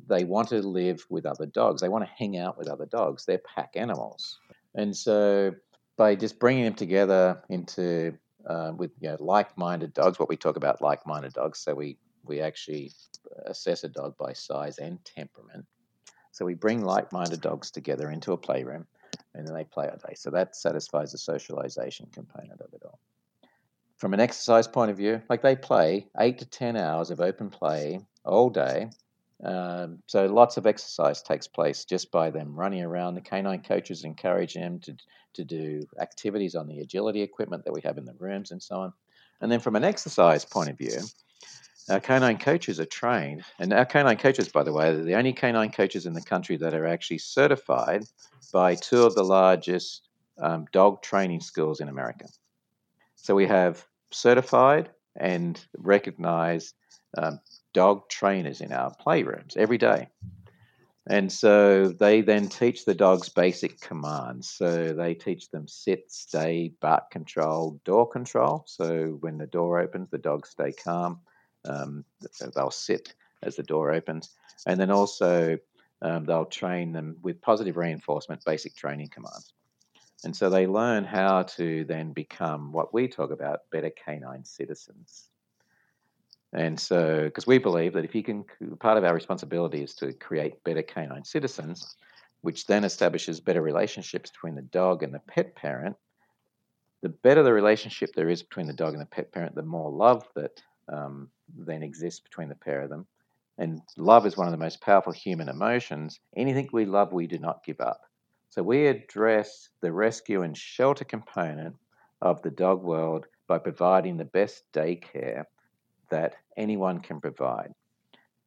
they 0.09 0.25
want 0.25 0.49
to 0.49 0.61
live 0.61 1.05
with 1.09 1.25
other 1.25 1.47
dogs. 1.47 1.81
They 1.81 1.89
want 1.89 2.05
to 2.05 2.11
hang 2.17 2.37
out 2.37 2.59
with 2.59 2.69
other 2.69 2.87
dogs. 2.87 3.25
They're 3.25 3.39
pack 3.39 3.73
animals. 3.77 4.39
And 4.75 4.95
so 4.97 5.55
by 5.97 6.17
just 6.17 6.39
bringing 6.39 6.65
them 6.65 6.75
together 6.75 7.43
into 7.49 8.19
uh, 8.49 8.73
with 8.77 8.91
you 9.01 9.09
know, 9.09 9.17
like-minded 9.21 9.95
dogs, 9.95 10.19
what 10.19 10.29
we 10.29 10.37
talk 10.37 10.57
about 10.57 10.83
like-minded 10.83 11.33
dogs. 11.33 11.61
So 11.61 11.75
we 11.75 11.97
we 12.25 12.41
actually 12.41 12.93
assess 13.47 13.85
a 13.85 13.89
dog 13.89 14.17
by 14.19 14.33
size 14.33 14.79
and 14.79 15.05
temperament. 15.05 15.67
So 16.33 16.45
we 16.45 16.55
bring 16.55 16.85
like-minded 16.85 17.41
dogs 17.41 17.71
together 17.71 18.11
into 18.11 18.33
a 18.33 18.37
playroom, 18.37 18.87
and 19.35 19.47
then 19.47 19.55
they 19.55 19.65
play 19.65 19.89
all 19.89 19.97
day. 19.97 20.15
So 20.15 20.31
that 20.31 20.57
satisfies 20.57 21.13
the 21.13 21.19
socialization 21.19 22.09
component 22.13 22.61
of 22.61 22.73
it 22.73 22.83
all. 22.85 22.99
From 23.99 24.15
an 24.15 24.21
exercise 24.21 24.67
point 24.67 24.91
of 24.91 24.97
view, 24.97 25.23
like 25.29 25.43
they 25.43 25.57
play 25.57 26.09
eight 26.19 26.39
to 26.39 26.45
ten 26.45 26.77
hours 26.77 27.11
of 27.11 27.21
open 27.21 27.51
play 27.51 28.01
all 28.25 28.51
day. 28.51 28.91
Um, 29.43 29.99
so 30.07 30.27
lots 30.27 30.57
of 30.57 30.67
exercise 30.67 31.23
takes 31.23 31.47
place 31.47 31.85
just 31.85 32.11
by 32.11 32.31
them 32.31 32.55
running 32.57 32.83
around. 32.83 33.15
The 33.15 33.21
canine 33.21 33.63
coaches 33.63 34.05
encourage 34.05 34.55
them 34.55 34.81
to 34.81 34.97
to 35.35 35.45
do 35.45 35.83
activities 36.01 36.55
on 36.55 36.69
the 36.69 36.81
agility 36.81 37.21
equipment 37.21 37.65
that 37.65 37.73
we 37.73 37.81
have 37.83 37.99
in 37.99 38.05
the 38.05 38.15
rooms 38.19 38.53
and 38.53 38.63
so 38.63 38.77
on. 38.77 38.93
And 39.41 39.51
then 39.51 39.61
from 39.61 39.77
an 39.77 39.85
exercise 39.85 40.45
point 40.45 40.71
of 40.71 40.79
view, 40.79 41.01
our 41.89 42.01
canine 42.01 42.39
coaches 42.39 42.81
are 42.81 42.87
trained, 42.87 43.45
and 43.59 43.73
our 43.73 43.85
canine 43.85 44.17
coaches, 44.17 44.49
by 44.49 44.63
the 44.63 44.73
way, 44.73 44.89
are 44.89 45.03
the 45.03 45.15
only 45.15 45.33
canine 45.33 45.71
coaches 45.71 46.07
in 46.07 46.13
the 46.15 46.23
country 46.23 46.57
that 46.57 46.75
are 46.75 46.87
actually 46.87 47.19
certified 47.19 48.05
by 48.53 48.75
two 48.75 49.05
of 49.05 49.15
the 49.15 49.25
largest 49.25 50.09
um, 50.41 50.67
dog 50.73 51.03
training 51.03 51.41
schools 51.41 51.81
in 51.81 51.89
America. 51.89 52.27
So 53.17 53.35
we 53.35 53.47
have 53.47 53.85
certified 54.11 54.91
and 55.17 55.61
recognized 55.77 56.75
um, 57.17 57.41
dog 57.73 58.09
trainers 58.09 58.61
in 58.61 58.73
our 58.73 58.95
playrooms 58.95 59.57
every 59.57 59.79
day. 59.79 60.09
And 61.07 61.31
so 61.31 61.89
they 61.89 62.23
then 62.23 62.49
teach 62.49 62.85
the 62.85 62.95
dogs 62.95 63.29
basic 63.29 63.79
commands. 63.81 64.49
So 64.49 64.95
they 64.95 65.15
teach 65.15 65.51
them 65.51 65.69
sit, 65.69 66.11
stay, 66.11 66.73
bark 66.81 67.11
control, 67.11 67.79
door 67.85 68.09
control. 68.09 68.65
So 68.67 69.19
when 69.21 69.37
the 69.37 69.47
door 69.47 69.81
opens, 69.81 70.09
the 70.11 70.19
dogs 70.19 70.51
stay 70.51 70.73
calm. 70.73 71.21
Um, 71.65 72.05
they'll 72.55 72.71
sit 72.71 73.15
as 73.43 73.57
the 73.57 73.63
door 73.63 73.93
opens. 73.93 74.31
And 74.67 74.79
then 74.79 74.91
also 74.91 75.59
um, 76.03 76.25
they'll 76.25 76.47
train 76.47 76.93
them 76.93 77.17
with 77.23 77.41
positive 77.41 77.77
reinforcement, 77.77 78.45
basic 78.45 78.75
training 78.75 79.09
commands. 79.09 79.53
And 80.25 80.35
so 80.35 80.49
they 80.49 80.67
learn 80.67 81.05
how 81.05 81.43
to 81.43 81.85
then 81.85 82.13
become 82.13 82.73
what 82.73 82.95
we 82.95 83.09
talk 83.09 83.31
about 83.31 83.61
better 83.71 83.91
canine 83.91 84.45
citizens. 84.45 85.29
And 86.55 86.79
so, 86.79 87.25
because 87.25 87.47
we 87.47 87.59
believe 87.59 87.95
that 87.95 88.05
if 88.05 88.15
you 88.15 88.23
can, 88.23 88.45
part 88.79 88.97
of 88.97 89.05
our 89.05 89.13
responsibility 89.13 89.83
is 89.83 89.95
to 89.97 90.13
create 90.13 90.63
better 90.65 90.83
canine 90.83 91.25
citizens, 91.25 91.97
which 92.43 92.67
then 92.67 92.85
establishes 92.85 93.41
better 93.41 93.61
relationships 93.61 94.31
between 94.31 94.55
the 94.55 94.63
dog 94.63 95.03
and 95.03 95.13
the 95.13 95.19
pet 95.21 95.57
parent. 95.57 95.97
The 97.03 97.09
better 97.09 97.43
the 97.43 97.53
relationship 97.53 98.15
there 98.15 98.31
is 98.31 98.43
between 98.43 98.67
the 98.67 98.73
dog 98.73 98.93
and 98.93 99.03
the 99.03 99.07
pet 99.07 99.33
parent, 99.33 99.55
the 99.57 99.63
more 99.63 99.91
love 99.91 100.27
that 100.37 100.63
um, 100.89 101.29
then 101.57 101.83
exists 101.83 102.21
between 102.21 102.49
the 102.49 102.55
pair 102.55 102.83
of 102.83 102.91
them. 102.91 103.07
And 103.59 103.83
love 103.97 104.27
is 104.27 104.37
one 104.37 104.47
of 104.47 104.53
the 104.53 104.59
most 104.59 104.81
powerful 104.81 105.13
human 105.13 105.49
emotions. 105.49 106.19
Anything 106.37 106.69
we 106.73 106.87
love, 106.87 107.13
we 107.13 107.27
do 107.27 107.39
not 107.39 107.65
give 107.65 107.81
up. 107.81 108.01
So 108.51 108.63
we 108.63 108.87
address 108.87 109.69
the 109.81 109.93
rescue 109.93 110.43
and 110.43 110.57
shelter 110.57 111.05
component 111.05 111.77
of 112.21 112.43
the 112.43 112.51
dog 112.51 112.83
world 112.83 113.27
by 113.47 113.59
providing 113.59 114.17
the 114.17 114.25
best 114.25 114.65
daycare 114.73 115.45
that 116.11 116.37
anyone 116.57 117.01
can 117.01 117.21
provide. 117.21 117.73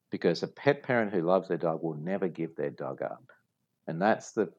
Because 0.09 0.43
a 0.43 0.47
pet 0.47 0.83
parent 0.83 1.13
who 1.13 1.21
loves 1.21 1.47
their 1.47 1.57
dog 1.57 1.83
will 1.83 1.95
never 1.95 2.27
give 2.27 2.55
their 2.55 2.69
dog 2.69 3.01
up. 3.01 3.23
And 3.87 4.01
that's 4.01 4.31
the, 4.31 4.49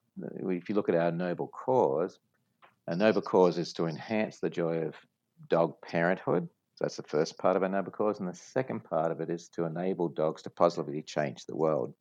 if 0.40 0.68
you 0.68 0.74
look 0.74 0.88
at 0.88 0.94
our 0.94 1.10
noble 1.10 1.48
cause, 1.48 2.18
our 2.86 2.96
noble 2.96 3.22
cause 3.22 3.58
is 3.58 3.72
to 3.74 3.86
enhance 3.86 4.38
the 4.38 4.50
joy 4.50 4.78
of 4.78 4.94
dog 5.48 5.80
parenthood. 5.82 6.48
That's 6.78 6.96
the 6.96 7.02
first 7.02 7.38
part 7.38 7.56
of 7.56 7.62
our 7.62 7.68
noble 7.68 7.92
cause. 7.92 8.20
And 8.20 8.28
the 8.28 8.34
second 8.34 8.84
part 8.84 9.10
of 9.10 9.20
it 9.20 9.30
is 9.30 9.48
to 9.50 9.64
enable 9.64 10.08
dogs 10.08 10.42
to 10.42 10.50
positively 10.50 11.02
change 11.02 11.44
the 11.44 11.56
world. 11.56 11.94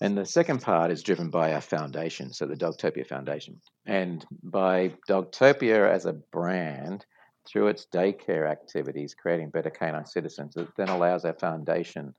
And 0.00 0.16
the 0.16 0.26
second 0.26 0.60
part 0.62 0.90
is 0.90 1.02
driven 1.02 1.30
by 1.30 1.54
our 1.54 1.60
foundation, 1.60 2.32
so 2.32 2.46
the 2.46 2.56
Dogtopia 2.56 3.06
Foundation. 3.06 3.60
And 3.86 4.24
by 4.42 4.94
Dogtopia 5.08 5.90
as 5.90 6.04
a 6.04 6.12
brand, 6.12 7.06
through 7.46 7.68
its 7.68 7.86
daycare 7.92 8.50
activities, 8.50 9.14
creating 9.14 9.50
better 9.50 9.70
canine 9.70 10.06
citizens, 10.06 10.56
it 10.56 10.68
then 10.76 10.88
allows 10.88 11.24
our 11.24 11.34
foundation 11.34 12.14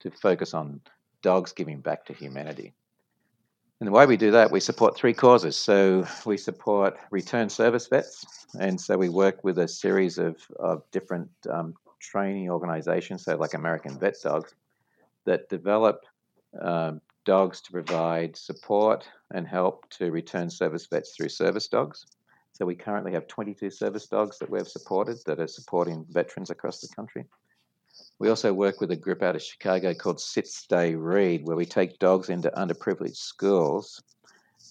to 0.00 0.10
focus 0.10 0.54
on 0.54 0.80
dogs 1.22 1.52
giving 1.52 1.80
back 1.80 2.06
to 2.06 2.12
humanity. 2.12 2.74
And 3.80 3.86
the 3.86 3.92
way 3.92 4.04
we 4.04 4.18
do 4.18 4.30
that, 4.32 4.50
we 4.50 4.60
support 4.60 4.94
three 4.94 5.14
causes. 5.14 5.56
So 5.56 6.06
we 6.26 6.36
support 6.36 6.98
return 7.10 7.48
service 7.48 7.86
vets, 7.88 8.46
and 8.60 8.78
so 8.78 8.98
we 8.98 9.08
work 9.08 9.42
with 9.42 9.58
a 9.58 9.66
series 9.66 10.18
of, 10.18 10.36
of 10.58 10.82
different 10.90 11.30
um, 11.48 11.74
training 11.98 12.50
organizations, 12.50 13.24
so 13.24 13.36
like 13.36 13.54
American 13.54 13.98
Vet 13.98 14.16
Dogs, 14.22 14.54
that 15.24 15.48
develop 15.48 16.04
um, 16.60 17.00
dogs 17.24 17.62
to 17.62 17.72
provide 17.72 18.36
support 18.36 19.08
and 19.32 19.46
help 19.46 19.88
to 19.90 20.10
return 20.10 20.50
service 20.50 20.86
vets 20.86 21.14
through 21.16 21.28
service 21.30 21.68
dogs. 21.68 22.04
So 22.52 22.66
we 22.66 22.74
currently 22.74 23.12
have 23.12 23.28
22 23.28 23.70
service 23.70 24.06
dogs 24.06 24.38
that 24.40 24.50
we've 24.50 24.68
supported 24.68 25.18
that 25.24 25.40
are 25.40 25.46
supporting 25.46 26.04
veterans 26.10 26.50
across 26.50 26.80
the 26.80 26.88
country. 26.94 27.24
We 28.20 28.28
also 28.28 28.52
work 28.52 28.82
with 28.82 28.90
a 28.90 28.96
group 28.96 29.22
out 29.22 29.34
of 29.34 29.42
Chicago 29.42 29.94
called 29.94 30.20
Sit 30.20 30.46
Stay 30.46 30.94
Read, 30.94 31.46
where 31.46 31.56
we 31.56 31.64
take 31.64 31.98
dogs 31.98 32.28
into 32.28 32.50
underprivileged 32.50 33.16
schools 33.16 34.02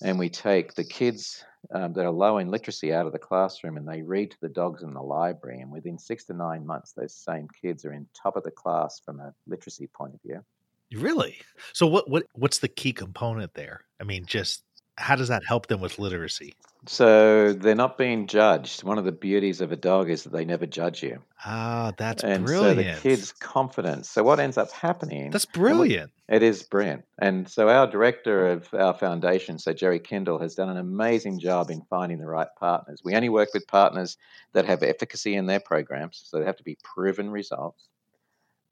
and 0.04 0.20
we 0.20 0.30
take 0.30 0.76
the 0.76 0.84
kids 0.84 1.44
um, 1.74 1.94
that 1.94 2.06
are 2.06 2.12
low 2.12 2.38
in 2.38 2.52
literacy 2.52 2.94
out 2.94 3.08
of 3.08 3.12
the 3.12 3.18
classroom 3.18 3.76
and 3.76 3.88
they 3.88 4.04
read 4.04 4.30
to 4.30 4.38
the 4.40 4.50
dogs 4.50 4.84
in 4.84 4.94
the 4.94 5.02
library. 5.02 5.62
And 5.62 5.72
within 5.72 5.98
six 5.98 6.26
to 6.26 6.34
nine 6.34 6.64
months, 6.64 6.94
those 6.94 7.16
same 7.16 7.48
kids 7.60 7.86
are 7.86 7.92
in 7.92 8.06
top 8.14 8.38
of 8.38 8.44
the 8.44 8.52
class 8.52 9.02
from 9.04 9.20
a 9.20 9.34
literacy 9.48 9.88
point 9.88 10.14
of 10.14 10.22
view. 10.22 10.46
Really? 10.94 11.38
So 11.74 11.88
what 11.88 12.08
what 12.10 12.26
what's 12.34 12.60
the 12.60 12.68
key 12.68 12.94
component 12.94 13.56
there? 13.56 13.86
I 14.00 14.04
mean, 14.04 14.26
just 14.26 14.64
how 15.00 15.16
does 15.16 15.30
that 15.30 15.44
help 15.46 15.68
them 15.68 15.80
with 15.80 15.98
literacy? 15.98 16.54
So 16.86 17.54
they're 17.54 17.76
not 17.76 17.98
being 17.98 18.28
judged. 18.28 18.84
One 18.84 18.98
of 18.98 19.06
the 19.06 19.12
beauties 19.12 19.60
of 19.60 19.72
a 19.72 19.76
dog 19.76 20.10
is 20.10 20.24
that 20.24 20.32
they 20.32 20.46
never 20.46 20.66
judge 20.66 21.04
you. 21.04 21.22
Ah, 21.46 21.94
that's 21.98 22.24
and 22.24 22.46
brilliant. 22.46 22.78
so 22.78 22.84
the 22.84 23.02
kids' 23.02 23.32
confidence. 23.32 24.10
So 24.10 24.24
what 24.24 24.40
ends 24.40 24.58
up 24.58 24.72
happening? 24.72 25.32
That's 25.32 25.46
brilliant. 25.46 26.12
It 26.28 26.44
is 26.44 26.64
brilliant. 26.64 27.06
And 27.18 27.50
so 27.50 27.70
our 27.70 27.88
director 27.88 28.50
of 28.50 28.74
our 28.74 28.94
foundation, 28.94 29.60
so 29.60 29.74
Jerry 29.74 30.00
Kindle, 30.00 30.40
has 30.40 30.56
done 30.56 30.70
an 30.70 30.78
amazing 30.78 31.40
job 31.40 31.70
in 31.70 31.82
finding 31.90 32.20
the 32.20 32.28
right 32.28 32.50
partners. 32.58 33.02
We 33.04 33.16
only 33.16 33.30
work 33.30 33.50
with 33.54 33.68
partners 33.68 34.18
that 34.54 34.66
have 34.66 34.84
efficacy 34.84 35.36
in 35.36 35.48
their 35.48 35.60
programs, 35.60 36.22
so 36.26 36.40
they 36.40 36.46
have 36.46 36.58
to 36.58 36.64
be 36.64 36.78
proven 36.84 37.30
results. 37.30 37.90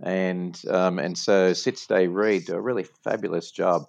And 0.02 0.62
um, 0.70 1.00
and 1.00 1.18
so 1.18 1.54
Sit 1.54 1.78
Stay 1.78 2.08
Read 2.08 2.46
do 2.46 2.54
a 2.54 2.62
really 2.62 2.86
fabulous 3.04 3.52
job 3.52 3.88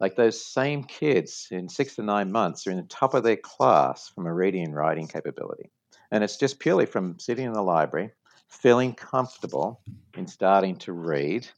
like 0.00 0.16
those 0.16 0.44
same 0.44 0.84
kids 0.84 1.48
in 1.50 1.68
six 1.68 1.96
to 1.96 2.02
nine 2.02 2.32
months 2.32 2.66
are 2.66 2.70
in 2.70 2.76
the 2.78 2.82
top 2.84 3.14
of 3.14 3.22
their 3.22 3.36
class 3.36 4.08
from 4.08 4.26
a 4.26 4.34
reading 4.34 4.64
and 4.64 4.74
writing 4.74 5.06
capability. 5.06 5.70
And 6.10 6.22
it's 6.22 6.36
just 6.36 6.58
purely 6.58 6.86
from 6.86 7.18
sitting 7.18 7.46
in 7.46 7.52
the 7.52 7.62
library, 7.62 8.10
feeling 8.48 8.94
comfortable 8.94 9.80
in 10.16 10.26
starting 10.26 10.76
to 10.78 10.92
read, 10.92 11.48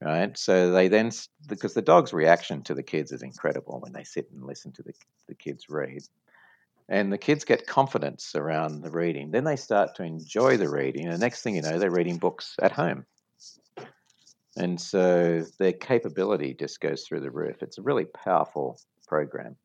right? 0.00 0.36
So 0.36 0.70
they 0.72 0.88
then, 0.88 1.10
because 1.46 1.74
the 1.74 1.82
dog's 1.82 2.12
reaction 2.12 2.62
to 2.64 2.74
the 2.74 2.82
kids 2.82 3.12
is 3.12 3.22
incredible 3.22 3.80
when 3.80 3.92
they 3.92 4.04
sit 4.04 4.30
and 4.32 4.44
listen 4.44 4.72
to 4.72 4.82
the, 4.82 4.92
the 5.26 5.34
kids 5.34 5.68
read. 5.68 6.02
And 6.90 7.12
the 7.12 7.18
kids 7.18 7.44
get 7.44 7.66
confidence 7.66 8.34
around 8.34 8.80
the 8.80 8.90
reading. 8.90 9.30
Then 9.30 9.44
they 9.44 9.56
start 9.56 9.94
to 9.96 10.04
enjoy 10.04 10.56
the 10.56 10.70
reading. 10.70 11.04
And 11.04 11.14
the 11.14 11.18
next 11.18 11.42
thing 11.42 11.56
you 11.56 11.62
know, 11.62 11.78
they're 11.78 11.90
reading 11.90 12.16
books 12.16 12.54
at 12.62 12.72
home. 12.72 13.04
And 14.58 14.80
so 14.80 15.44
their 15.58 15.72
capability 15.72 16.52
just 16.52 16.80
goes 16.80 17.04
through 17.04 17.20
the 17.20 17.30
roof. 17.30 17.62
It's 17.62 17.78
a 17.78 17.82
really 17.82 18.04
powerful 18.04 18.78
program. 19.06 19.56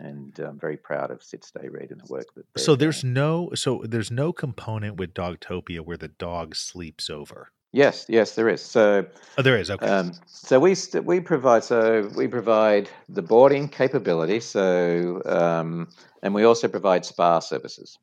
And 0.00 0.36
I'm 0.38 0.58
very 0.58 0.76
proud 0.76 1.10
of 1.10 1.22
Sit 1.22 1.44
Stay 1.44 1.68
Read 1.68 1.90
and 1.90 2.00
the 2.00 2.10
work 2.10 2.26
that. 2.34 2.44
So 2.58 2.74
there's 2.74 3.02
doing. 3.02 3.12
no 3.12 3.50
so 3.54 3.82
there's 3.84 4.10
no 4.10 4.32
component 4.32 4.96
with 4.96 5.12
Dogtopia 5.12 5.80
where 5.80 5.98
the 5.98 6.08
dog 6.08 6.56
sleeps 6.56 7.10
over. 7.10 7.50
Yes, 7.72 8.06
yes, 8.08 8.34
there 8.34 8.48
is. 8.48 8.62
So 8.62 9.06
oh, 9.38 9.42
there 9.42 9.58
is. 9.58 9.70
Okay. 9.70 9.86
Um, 9.86 10.12
so 10.26 10.58
we 10.58 10.74
st- 10.74 11.04
we 11.04 11.20
provide 11.20 11.64
so 11.64 12.10
we 12.16 12.28
provide 12.28 12.88
the 13.10 13.22
boarding 13.22 13.68
capability. 13.68 14.40
So 14.40 15.22
um, 15.26 15.88
and 16.22 16.34
we 16.34 16.44
also 16.44 16.66
provide 16.66 17.04
spa 17.04 17.38
services. 17.40 17.98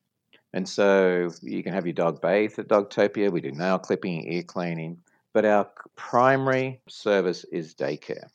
And 0.54 0.68
so 0.68 1.30
you 1.42 1.62
can 1.64 1.74
have 1.74 1.84
your 1.84 1.92
dog 1.92 2.22
bathed 2.22 2.58
at 2.60 2.68
Dogtopia. 2.68 3.30
We 3.30 3.40
do 3.40 3.50
nail 3.50 3.78
clipping, 3.78 4.32
ear 4.32 4.44
cleaning 4.44 4.98
but 5.38 5.44
our 5.44 5.70
primary 5.94 6.80
service 6.88 7.44
is 7.52 7.72
daycare. 7.72 8.26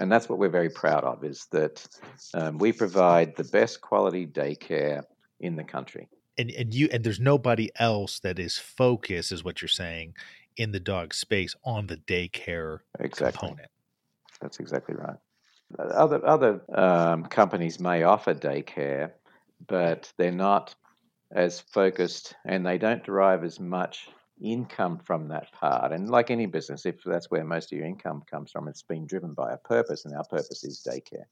And 0.00 0.10
that's 0.10 0.28
what 0.28 0.40
we're 0.40 0.48
very 0.48 0.70
proud 0.70 1.04
of 1.04 1.22
is 1.22 1.46
that 1.52 1.86
um, 2.34 2.58
we 2.58 2.72
provide 2.72 3.36
the 3.36 3.44
best 3.44 3.80
quality 3.80 4.26
daycare 4.26 5.04
in 5.38 5.54
the 5.54 5.62
country. 5.62 6.08
And, 6.36 6.50
and 6.50 6.74
you 6.74 6.88
and 6.92 7.04
there's 7.04 7.20
nobody 7.20 7.70
else 7.76 8.18
that 8.24 8.40
is 8.40 8.58
focused, 8.58 9.30
is 9.30 9.44
what 9.44 9.62
you're 9.62 9.68
saying, 9.68 10.16
in 10.56 10.72
the 10.72 10.80
dog 10.80 11.14
space 11.14 11.54
on 11.62 11.86
the 11.86 11.96
daycare 11.96 12.80
exactly. 12.98 13.38
component. 13.38 13.70
That's 14.40 14.58
exactly 14.58 14.96
right. 14.96 15.18
Other 15.78 16.26
other 16.26 16.60
um, 16.74 17.26
companies 17.26 17.78
may 17.78 18.02
offer 18.02 18.34
daycare, 18.34 19.12
but 19.64 20.12
they're 20.16 20.32
not 20.32 20.74
as 21.30 21.60
focused, 21.60 22.34
and 22.44 22.66
they 22.66 22.78
don't 22.78 23.04
derive 23.04 23.44
as 23.44 23.60
much 23.60 24.08
income 24.40 24.98
from 25.04 25.28
that 25.28 25.52
part. 25.52 25.92
And 25.92 26.08
like 26.08 26.30
any 26.30 26.46
business, 26.46 26.86
if 26.86 27.02
that's 27.04 27.30
where 27.30 27.44
most 27.44 27.72
of 27.72 27.78
your 27.78 27.86
income 27.86 28.22
comes 28.30 28.50
from, 28.50 28.68
it's 28.68 28.82
been 28.82 29.06
driven 29.06 29.34
by 29.34 29.52
a 29.52 29.56
purpose, 29.56 30.04
and 30.04 30.14
our 30.14 30.24
purpose 30.24 30.64
is 30.64 30.86
daycare. 30.86 31.24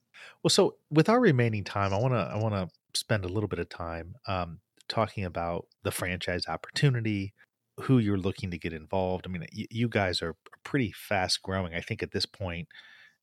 Well, 0.43 0.49
so 0.49 0.75
with 0.89 1.09
our 1.09 1.19
remaining 1.19 1.63
time, 1.63 1.93
I 1.93 1.97
want 1.97 2.13
to 2.13 2.19
I 2.19 2.37
want 2.37 2.53
to 2.55 2.69
spend 2.97 3.25
a 3.25 3.29
little 3.29 3.47
bit 3.47 3.59
of 3.59 3.69
time 3.69 4.15
um, 4.27 4.59
talking 4.87 5.25
about 5.25 5.67
the 5.83 5.91
franchise 5.91 6.47
opportunity, 6.47 7.33
who 7.81 7.99
you're 7.99 8.17
looking 8.17 8.51
to 8.51 8.57
get 8.57 8.73
involved. 8.73 9.25
I 9.27 9.29
mean, 9.29 9.45
you, 9.51 9.67
you 9.69 9.87
guys 9.87 10.21
are 10.21 10.35
pretty 10.63 10.91
fast 10.91 11.41
growing. 11.43 11.73
I 11.73 11.81
think 11.81 12.03
at 12.03 12.11
this 12.11 12.25
point, 12.25 12.67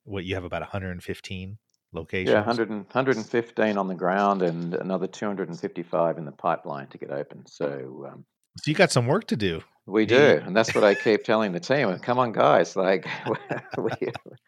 what 0.05 0.25
you 0.25 0.35
have 0.35 0.45
about 0.45 0.63
115 0.63 1.59
locations. 1.93 2.31
Yeah, 2.31 2.39
100, 2.39 2.69
115 2.69 3.79
on 3.79 3.89
the 3.89 3.95
ground 3.95 4.43
and 4.43 4.75
another 4.75 5.07
255 5.07 6.19
in 6.19 6.25
the 6.25 6.33
pipeline 6.33 6.89
to 6.89 6.99
get 6.99 7.11
open. 7.11 7.47
So, 7.47 8.09
um, 8.13 8.25
so 8.57 8.71
you 8.71 8.75
got 8.75 8.93
some 8.93 9.07
work 9.07 9.27
to 9.29 9.37
do. 9.37 9.63
We 9.87 10.07
do, 10.07 10.41
and 10.43 10.57
that's 10.57 10.75
what 10.75 10.83
I 10.83 10.95
keep 10.95 11.25
telling 11.25 11.53
the 11.53 11.61
team. 11.61 11.99
Come 11.99 12.19
on, 12.19 12.33
guys! 12.33 12.75
Like, 12.75 13.07
we, 13.79 13.91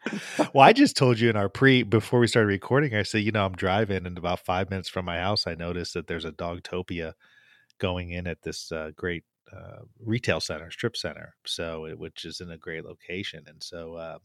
well, 0.53 0.65
I 0.65 0.73
just 0.73 0.97
told 0.97 1.19
you 1.19 1.29
in 1.29 1.35
our 1.35 1.47
pre 1.47 1.83
before 1.83 2.19
we 2.19 2.25
started 2.25 2.47
recording. 2.47 2.95
I 2.95 3.03
said, 3.03 3.19
you 3.19 3.31
know, 3.31 3.45
I'm 3.45 3.53
driving, 3.53 4.07
and 4.07 4.17
about 4.17 4.39
five 4.39 4.71
minutes 4.71 4.89
from 4.89 5.05
my 5.05 5.19
house, 5.19 5.45
I 5.45 5.53
noticed 5.53 5.93
that 5.93 6.07
there's 6.07 6.25
a 6.25 6.31
Dogtopia 6.31 7.13
going 7.77 8.09
in 8.09 8.25
at 8.25 8.41
this 8.41 8.71
uh, 8.71 8.89
great 8.95 9.25
uh, 9.55 9.83
retail 10.03 10.39
center, 10.39 10.71
strip 10.71 10.97
center. 10.97 11.35
So, 11.45 11.85
it, 11.85 11.99
which 11.99 12.25
is 12.25 12.41
in 12.41 12.49
a 12.49 12.57
great 12.57 12.83
location, 12.83 13.43
and 13.45 13.61
so 13.61 13.93
uh, 13.93 14.17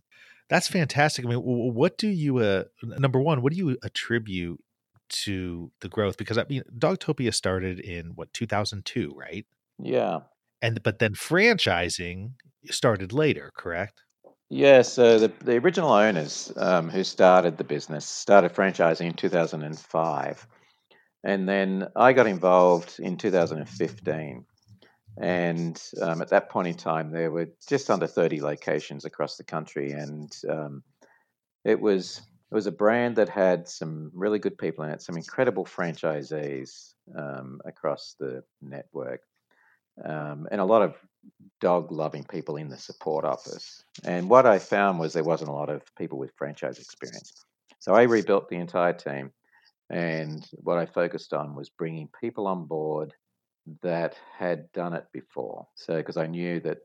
that's 0.49 0.69
fantastic. 0.69 1.27
I 1.27 1.29
mean, 1.29 1.41
what 1.41 1.99
do 1.99 2.09
you? 2.09 2.39
Uh, 2.39 2.65
number 2.83 3.21
one, 3.21 3.43
what 3.43 3.53
do 3.53 3.59
you 3.59 3.77
attribute 3.83 4.65
to 5.11 5.71
the 5.81 5.91
growth? 5.91 6.17
Because 6.17 6.39
I 6.39 6.47
mean, 6.49 6.63
Dogtopia 6.75 7.35
started 7.35 7.81
in 7.81 8.13
what 8.15 8.33
2002, 8.33 9.13
right? 9.15 9.45
Yeah 9.79 10.21
and 10.63 10.83
but 10.83 11.01
then 11.01 11.15
franchising 11.15 12.31
started 12.71 13.13
later, 13.13 13.51
correct? 13.59 14.01
Yeah, 14.49 14.83
so 14.83 15.19
the, 15.19 15.33
the 15.45 15.57
original 15.57 15.91
owners 15.91 16.53
um, 16.57 16.89
who 16.89 17.03
started 17.05 17.59
the 17.59 17.65
business 17.65 18.07
started 18.07 18.55
franchising 18.55 19.07
in 19.07 19.15
2005. 19.15 20.47
And 21.25 21.49
then 21.49 21.89
I 21.97 22.13
got 22.13 22.27
involved 22.27 23.01
in 23.01 23.17
2015. 23.17 24.45
And 25.21 25.83
um, 26.01 26.23
at 26.23 26.29
that 26.29 26.51
point 26.51 26.69
in 26.69 26.75
time, 26.75 27.11
there 27.11 27.31
were 27.31 27.49
just 27.69 27.91
under 27.91 28.07
30 28.07 28.41
locations 28.41 29.05
across 29.05 29.37
the 29.37 29.45
country. 29.45 29.93
And 29.93 30.31
um, 30.49 30.83
it 31.65 31.81
was 31.81 32.21
it 32.51 32.55
was 32.55 32.67
a 32.67 32.73
brand 32.73 33.17
that 33.17 33.31
had 33.31 33.67
some 33.67 34.11
really 34.15 34.39
good 34.39 34.59
people 34.59 34.85
in 34.85 34.91
it, 34.91 35.01
some 35.01 35.17
incredible 35.17 35.65
franchisees 35.65 36.93
um, 37.17 37.61
across 37.65 38.15
the 38.21 38.43
network 38.61 39.23
um, 40.05 40.49
and 40.51 40.61
a 40.61 40.65
lot 40.65 40.83
of 40.83 40.95
dog 41.61 41.93
loving 41.93 42.25
people 42.25 42.57
in 42.57 42.69
the 42.69 42.77
support 42.77 43.25
office. 43.25 43.85
And 44.05 44.29
what 44.29 44.47
I 44.47 44.59
found 44.59 44.99
was 44.99 45.13
there 45.13 45.25
wasn't 45.25 45.51
a 45.51 45.55
lot 45.55 45.71
of 45.71 45.83
people 45.97 46.19
with 46.19 46.33
franchise 46.37 46.79
experience. 46.79 47.45
So 47.79 47.95
I 47.95 48.03
rebuilt 48.03 48.49
the 48.49 48.57
entire 48.57 48.93
team. 48.93 49.33
And 49.91 50.47
what 50.55 50.79
I 50.79 50.87
focused 50.87 51.33
on 51.33 51.55
was 51.55 51.69
bringing 51.69 52.09
people 52.21 52.47
on 52.47 52.65
board 52.65 53.13
that 53.83 54.17
had 54.37 54.73
done 54.73 54.95
it 54.95 55.07
before. 55.13 55.67
So, 55.75 55.97
because 55.97 56.17
I 56.17 56.27
knew 56.27 56.61
that 56.61 56.79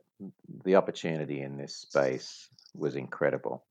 the 0.65 0.75
opportunity 0.75 1.41
in 1.41 1.57
this 1.57 1.75
space 1.75 2.49
was 2.75 2.95
incredible 2.95 3.63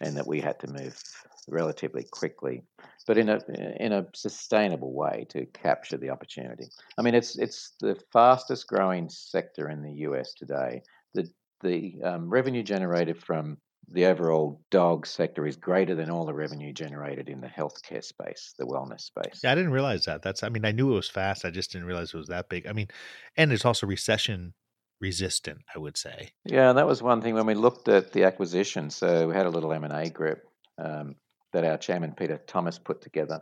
and 0.00 0.16
that 0.16 0.26
we 0.26 0.40
had 0.40 0.58
to 0.60 0.66
move 0.66 1.00
relatively 1.48 2.04
quickly, 2.10 2.62
but 3.06 3.18
in 3.18 3.28
a 3.28 3.40
in 3.80 3.92
a 3.92 4.06
sustainable 4.14 4.92
way 4.92 5.26
to 5.30 5.46
capture 5.46 5.96
the 5.96 6.10
opportunity. 6.10 6.68
I 6.98 7.02
mean, 7.02 7.14
it's 7.14 7.38
it's 7.38 7.72
the 7.80 7.96
fastest 8.12 8.66
growing 8.66 9.08
sector 9.08 9.68
in 9.68 9.82
the 9.82 9.92
US 10.08 10.34
today. 10.34 10.82
The 11.14 11.28
the 11.62 11.94
um, 12.04 12.28
revenue 12.28 12.62
generated 12.62 13.22
from 13.22 13.58
the 13.90 14.06
overall 14.06 14.62
dog 14.70 15.06
sector 15.06 15.46
is 15.46 15.56
greater 15.56 15.94
than 15.94 16.10
all 16.10 16.24
the 16.24 16.34
revenue 16.34 16.72
generated 16.72 17.28
in 17.28 17.40
the 17.40 17.48
healthcare 17.48 18.02
space, 18.02 18.54
the 18.58 18.64
wellness 18.64 19.02
space. 19.02 19.40
Yeah, 19.44 19.52
I 19.52 19.54
didn't 19.54 19.72
realize 19.72 20.06
that. 20.06 20.22
That's 20.22 20.42
I 20.42 20.48
mean, 20.48 20.64
I 20.64 20.72
knew 20.72 20.92
it 20.92 20.96
was 20.96 21.10
fast. 21.10 21.44
I 21.44 21.50
just 21.50 21.72
didn't 21.72 21.86
realize 21.86 22.14
it 22.14 22.18
was 22.18 22.28
that 22.28 22.48
big. 22.48 22.66
I 22.66 22.72
mean, 22.72 22.88
and 23.36 23.52
it's 23.52 23.64
also 23.64 23.86
recession 23.86 24.54
resistant, 25.00 25.58
I 25.74 25.78
would 25.78 25.96
say. 25.96 26.30
Yeah, 26.44 26.70
and 26.70 26.78
that 26.78 26.86
was 26.86 27.02
one 27.02 27.20
thing 27.20 27.34
when 27.34 27.46
we 27.46 27.54
looked 27.54 27.88
at 27.88 28.12
the 28.12 28.24
acquisition. 28.24 28.90
So 28.90 29.28
we 29.28 29.34
had 29.34 29.46
a 29.46 29.50
little 29.50 29.72
M 29.72 29.84
and 29.84 29.92
A 29.92 30.08
group 30.08 30.40
um, 30.78 31.16
that 31.54 31.64
our 31.64 31.78
chairman 31.78 32.12
Peter 32.12 32.38
Thomas 32.46 32.78
put 32.78 33.00
together, 33.00 33.40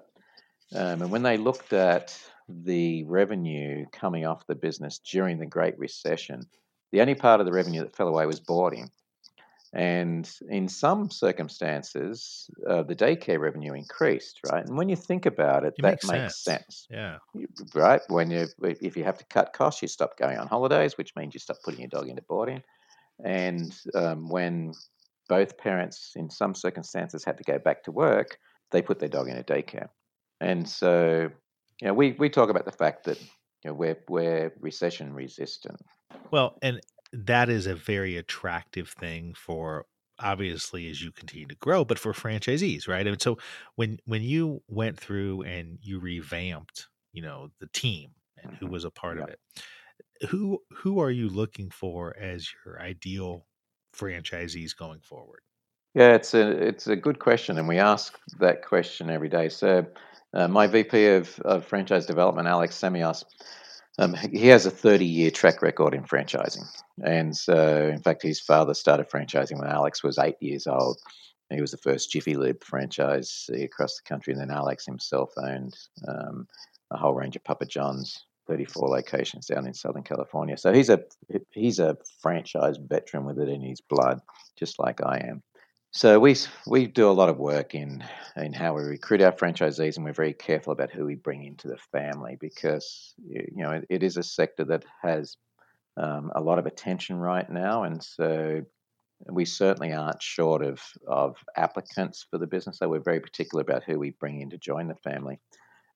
um, 0.75 1.03
and 1.03 1.11
when 1.11 1.22
they 1.22 1.37
looked 1.37 1.72
at 1.72 2.18
the 2.48 3.05
revenue 3.05 3.87
coming 3.92 4.27
off 4.27 4.46
the 4.46 4.55
business 4.55 4.98
during 4.98 5.38
the 5.38 5.46
Great 5.46 5.79
Recession, 5.79 6.46
the 6.92 7.01
only 7.01 7.14
part 7.14 7.40
of 7.40 7.46
the 7.46 7.53
revenue 7.53 7.83
that 7.83 7.96
fell 7.96 8.09
away 8.09 8.27
was 8.27 8.40
boarding. 8.40 8.90
And 9.75 10.31
in 10.51 10.68
some 10.68 11.11
circumstances, 11.11 12.51
uh, 12.68 12.83
the 12.83 12.94
daycare 12.94 13.40
revenue 13.40 13.72
increased, 13.72 14.40
right? 14.44 14.66
And 14.66 14.77
when 14.77 14.90
you 14.90 14.96
think 14.96 15.25
about 15.25 15.64
it, 15.64 15.75
It 15.79 15.83
that 15.83 16.05
makes 16.05 16.09
makes 16.09 16.44
sense. 16.44 16.44
sense, 16.44 16.88
Yeah. 16.90 17.18
Right? 17.75 18.03
When 18.09 18.31
you 18.31 18.48
if 18.61 18.96
you 18.96 19.05
have 19.05 19.18
to 19.18 19.25
cut 19.25 19.55
costs, 19.55 19.81
you 19.81 19.88
stop 19.88 20.18
going 20.18 20.37
on 20.38 20.46
holidays, 20.48 20.98
which 20.98 21.16
means 21.16 21.33
you 21.33 21.40
stop 21.40 21.57
putting 21.64 21.81
your 21.81 21.88
dog 21.88 22.09
into 22.09 22.22
boarding. 22.22 22.62
And 23.25 23.75
um, 23.94 24.29
when 24.29 24.75
both 25.36 25.58
parents, 25.58 26.12
in 26.16 26.30
some 26.30 26.54
circumstances, 26.54 27.24
had 27.24 27.38
to 27.38 27.44
go 27.44 27.58
back 27.58 27.82
to 27.84 27.92
work, 27.92 28.38
they 28.72 28.82
put 28.82 28.98
their 28.98 29.08
dog 29.16 29.28
in 29.28 29.36
a 29.36 29.44
daycare. 29.44 29.88
And 30.40 30.68
so, 30.68 31.30
you 31.80 31.86
know, 31.88 31.94
we 31.94 32.12
we 32.12 32.28
talk 32.30 32.50
about 32.50 32.66
the 32.66 32.72
fact 32.82 33.04
that 33.06 33.18
you 33.20 33.68
know 33.70 33.74
we're 33.74 34.02
we're 34.08 34.52
recession 34.60 35.14
resistant. 35.14 35.80
Well, 36.30 36.56
and 36.62 36.80
that 37.12 37.48
is 37.48 37.66
a 37.66 37.74
very 37.74 38.16
attractive 38.16 38.88
thing 38.90 39.34
for 39.34 39.86
obviously 40.18 40.88
as 40.88 41.02
you 41.02 41.10
continue 41.12 41.46
to 41.46 41.54
grow, 41.56 41.84
but 41.84 41.98
for 41.98 42.12
franchisees, 42.12 42.88
right? 42.88 43.06
And 43.06 43.20
so 43.20 43.38
when 43.76 43.98
when 44.04 44.22
you 44.22 44.62
went 44.68 44.98
through 44.98 45.42
and 45.42 45.78
you 45.82 45.98
revamped, 46.00 46.88
you 47.12 47.22
know, 47.22 47.50
the 47.58 47.66
team 47.68 48.14
and 48.36 48.54
who 48.58 48.66
Mhm. 48.66 48.68
was 48.68 48.84
a 48.84 48.90
part 48.90 49.18
of 49.18 49.28
it, 49.28 49.40
who 50.30 50.60
who 50.72 51.00
are 51.00 51.10
you 51.10 51.28
looking 51.28 51.70
for 51.70 52.16
as 52.18 52.48
your 52.64 52.80
ideal 52.80 53.46
franchisees 53.96 54.76
going 54.76 55.00
forward? 55.00 55.40
Yeah, 55.94 56.14
it's 56.14 56.33
a 56.33 56.48
it's 56.48 56.87
a 56.87 56.96
good 56.96 57.18
question, 57.18 57.59
and 57.59 57.68
we 57.68 57.78
ask 57.78 58.18
that 58.40 58.64
question 58.64 59.11
every 59.11 59.28
day. 59.28 59.50
So, 59.50 59.87
uh, 60.33 60.48
my 60.48 60.66
VP 60.66 61.07
of, 61.09 61.38
of 61.40 61.66
franchise 61.66 62.07
development, 62.07 62.48
Alex 62.48 62.78
Semios, 62.78 63.24
um, 63.98 64.14
he 64.14 64.46
has 64.48 64.64
a 64.64 64.70
30 64.70 65.05
year 65.05 65.31
track 65.31 65.61
record 65.61 65.92
in 65.92 66.05
franchising, 66.05 66.64
and 67.05 67.37
so 67.37 67.88
in 67.88 68.00
fact, 68.00 68.22
his 68.22 68.40
father 68.40 68.72
started 68.72 69.11
franchising 69.11 69.59
when 69.59 69.68
Alex 69.68 70.02
was 70.02 70.18
eight 70.18 70.37
years 70.40 70.66
old. 70.66 70.98
He 71.50 71.61
was 71.61 71.72
the 71.72 71.76
first 71.76 72.11
Jiffy 72.11 72.35
Lube 72.35 72.64
franchise 72.64 73.50
across 73.52 73.96
the 73.96 74.09
country, 74.09 74.33
and 74.33 74.40
then 74.40 74.50
Alex 74.50 74.87
himself 74.87 75.33
owned 75.37 75.74
um, 76.09 76.48
a 76.90 76.96
whole 76.96 77.12
range 77.12 77.37
of 77.37 77.44
Papa 77.44 77.66
John's, 77.66 78.24
34 78.46 78.88
locations 78.88 79.46
down 79.46 79.66
in 79.66 79.74
Southern 79.74 80.02
California. 80.02 80.57
So 80.57 80.72
he's 80.72 80.90
a 80.90 81.05
he's 81.50 81.78
a 81.78 81.96
franchise 82.20 82.76
veteran 82.78 83.24
with 83.24 83.38
it 83.38 83.48
in 83.48 83.62
his 83.62 83.81
blood, 83.81 84.20
just 84.59 84.78
like 84.78 85.00
I 85.05 85.18
am. 85.28 85.42
So 85.94 86.18
we 86.18 86.37
we 86.66 86.87
do 86.87 87.11
a 87.11 87.12
lot 87.12 87.28
of 87.28 87.38
work 87.38 87.74
in 87.74 88.02
in 88.37 88.52
how 88.55 88.74
we 88.74 88.83
recruit 88.83 89.20
our 89.20 89.33
franchisees, 89.33 89.96
and 89.96 90.05
we're 90.05 90.14
very 90.14 90.33
careful 90.33 90.72
about 90.72 90.90
who 90.90 91.05
we 91.05 91.16
bring 91.16 91.44
into 91.44 91.68
the 91.68 91.76
family 91.92 92.38
because 92.40 93.14
you 93.22 93.62
know 93.62 93.72
it, 93.72 93.87
it 93.90 94.02
is 94.02 94.16
a 94.16 94.22
sector 94.22 94.64
that 94.64 94.85
has 95.02 95.37
um, 95.98 96.33
a 96.35 96.40
lot 96.40 96.59
of 96.59 96.64
attention 96.66 97.16
right 97.16 97.48
now, 97.48 97.83
and 97.83 98.02
so 98.02 98.62
we 99.31 99.44
certainly 99.44 99.92
aren't 99.92 100.22
short 100.22 100.64
of 100.64 100.81
of 101.07 101.37
applicants 101.57 102.26
for 102.31 102.38
the 102.38 102.46
business. 102.46 102.78
So 102.78 102.88
we're 102.88 103.00
very 103.00 103.20
particular 103.20 103.61
about 103.61 103.85
who 103.85 103.98
we 103.98 104.11
bring 104.11 104.40
in 104.40 104.48
to 104.50 104.59
join 104.59 104.88
the 104.88 104.96
family. 104.96 105.40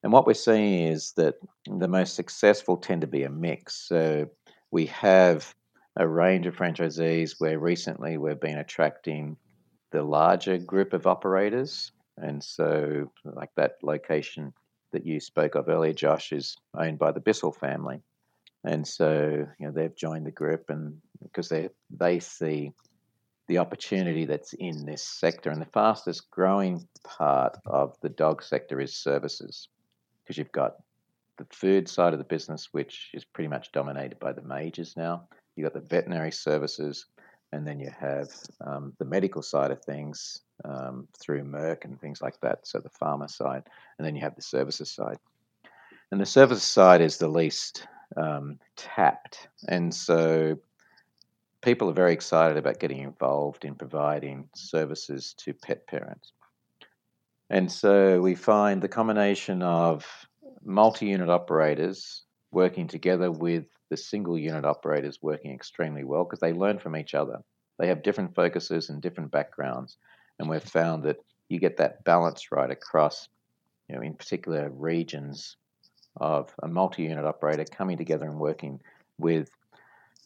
And 0.06 0.12
what 0.12 0.24
we're 0.24 0.34
seeing 0.34 0.86
is 0.86 1.14
that 1.16 1.34
the 1.66 1.88
most 1.88 2.14
successful 2.14 2.76
tend 2.76 3.00
to 3.00 3.08
be 3.08 3.24
a 3.24 3.28
mix. 3.28 3.74
So 3.88 4.30
we 4.70 4.86
have 4.86 5.52
a 5.96 6.06
range 6.06 6.46
of 6.46 6.54
franchisees 6.54 7.34
where 7.40 7.58
recently 7.58 8.16
we've 8.16 8.38
been 8.38 8.58
attracting 8.58 9.36
the 9.90 10.04
larger 10.04 10.58
group 10.58 10.92
of 10.92 11.08
operators. 11.08 11.90
And 12.18 12.40
so, 12.40 13.10
like 13.24 13.50
that 13.56 13.78
location 13.82 14.52
that 14.92 15.04
you 15.04 15.18
spoke 15.18 15.56
of 15.56 15.68
earlier, 15.68 15.92
Josh, 15.92 16.30
is 16.30 16.56
owned 16.78 17.00
by 17.00 17.10
the 17.10 17.18
Bissell 17.18 17.50
family. 17.50 18.00
And 18.62 18.86
so, 18.86 19.48
you 19.58 19.66
know, 19.66 19.72
they've 19.72 19.96
joined 19.96 20.24
the 20.24 20.30
group 20.30 20.66
and 20.68 20.98
because 21.20 21.48
they 21.48 21.70
they 21.90 22.20
see 22.20 22.70
the 23.48 23.58
opportunity 23.58 24.24
that's 24.24 24.52
in 24.52 24.86
this 24.86 25.02
sector. 25.02 25.50
And 25.50 25.60
the 25.60 25.66
fastest 25.66 26.30
growing 26.30 26.86
part 27.02 27.56
of 27.66 27.96
the 28.02 28.08
dog 28.08 28.44
sector 28.44 28.80
is 28.80 28.94
services 28.94 29.68
because 30.26 30.38
you've 30.38 30.52
got 30.52 30.76
the 31.38 31.46
food 31.50 31.88
side 31.88 32.12
of 32.12 32.18
the 32.18 32.24
business, 32.24 32.72
which 32.72 33.10
is 33.14 33.24
pretty 33.24 33.48
much 33.48 33.70
dominated 33.72 34.18
by 34.18 34.32
the 34.32 34.42
majors 34.42 34.96
now. 34.96 35.28
You've 35.54 35.70
got 35.70 35.80
the 35.80 35.88
veterinary 35.88 36.32
services, 36.32 37.06
and 37.52 37.66
then 37.66 37.78
you 37.78 37.90
have 37.98 38.28
um, 38.60 38.92
the 38.98 39.04
medical 39.04 39.42
side 39.42 39.70
of 39.70 39.82
things 39.84 40.40
um, 40.64 41.06
through 41.18 41.44
Merck 41.44 41.84
and 41.84 42.00
things 42.00 42.20
like 42.20 42.40
that. 42.40 42.66
So 42.66 42.80
the 42.80 42.90
pharma 42.90 43.30
side, 43.30 43.62
and 43.98 44.06
then 44.06 44.16
you 44.16 44.22
have 44.22 44.34
the 44.34 44.42
services 44.42 44.90
side. 44.90 45.18
And 46.10 46.20
the 46.20 46.26
services 46.26 46.64
side 46.64 47.00
is 47.00 47.18
the 47.18 47.28
least 47.28 47.86
um, 48.16 48.58
tapped. 48.76 49.48
And 49.68 49.94
so 49.94 50.58
people 51.62 51.88
are 51.90 51.94
very 51.94 52.12
excited 52.12 52.56
about 52.56 52.80
getting 52.80 52.98
involved 52.98 53.64
in 53.64 53.74
providing 53.74 54.48
services 54.54 55.34
to 55.38 55.52
pet 55.52 55.86
parents. 55.86 56.32
And 57.50 57.70
so 57.70 58.20
we 58.20 58.34
find 58.34 58.82
the 58.82 58.88
combination 58.88 59.62
of 59.62 60.04
multi 60.64 61.06
unit 61.06 61.28
operators 61.28 62.24
working 62.50 62.88
together 62.88 63.30
with 63.30 63.66
the 63.90 63.96
single 63.96 64.38
unit 64.38 64.64
operators 64.64 65.22
working 65.22 65.52
extremely 65.52 66.02
well 66.02 66.24
because 66.24 66.40
they 66.40 66.52
learn 66.52 66.78
from 66.78 66.96
each 66.96 67.14
other. 67.14 67.38
They 67.78 67.86
have 67.88 68.02
different 68.02 68.34
focuses 68.34 68.88
and 68.88 69.00
different 69.00 69.30
backgrounds. 69.30 69.98
And 70.38 70.48
we've 70.48 70.62
found 70.62 71.04
that 71.04 71.18
you 71.48 71.60
get 71.60 71.76
that 71.76 72.02
balance 72.04 72.50
right 72.50 72.70
across, 72.70 73.28
you 73.88 73.94
know, 73.94 74.02
in 74.02 74.14
particular 74.14 74.70
regions 74.70 75.56
of 76.16 76.52
a 76.62 76.68
multi 76.68 77.04
unit 77.04 77.24
operator 77.24 77.64
coming 77.64 77.96
together 77.96 78.26
and 78.26 78.40
working 78.40 78.80
with 79.18 79.50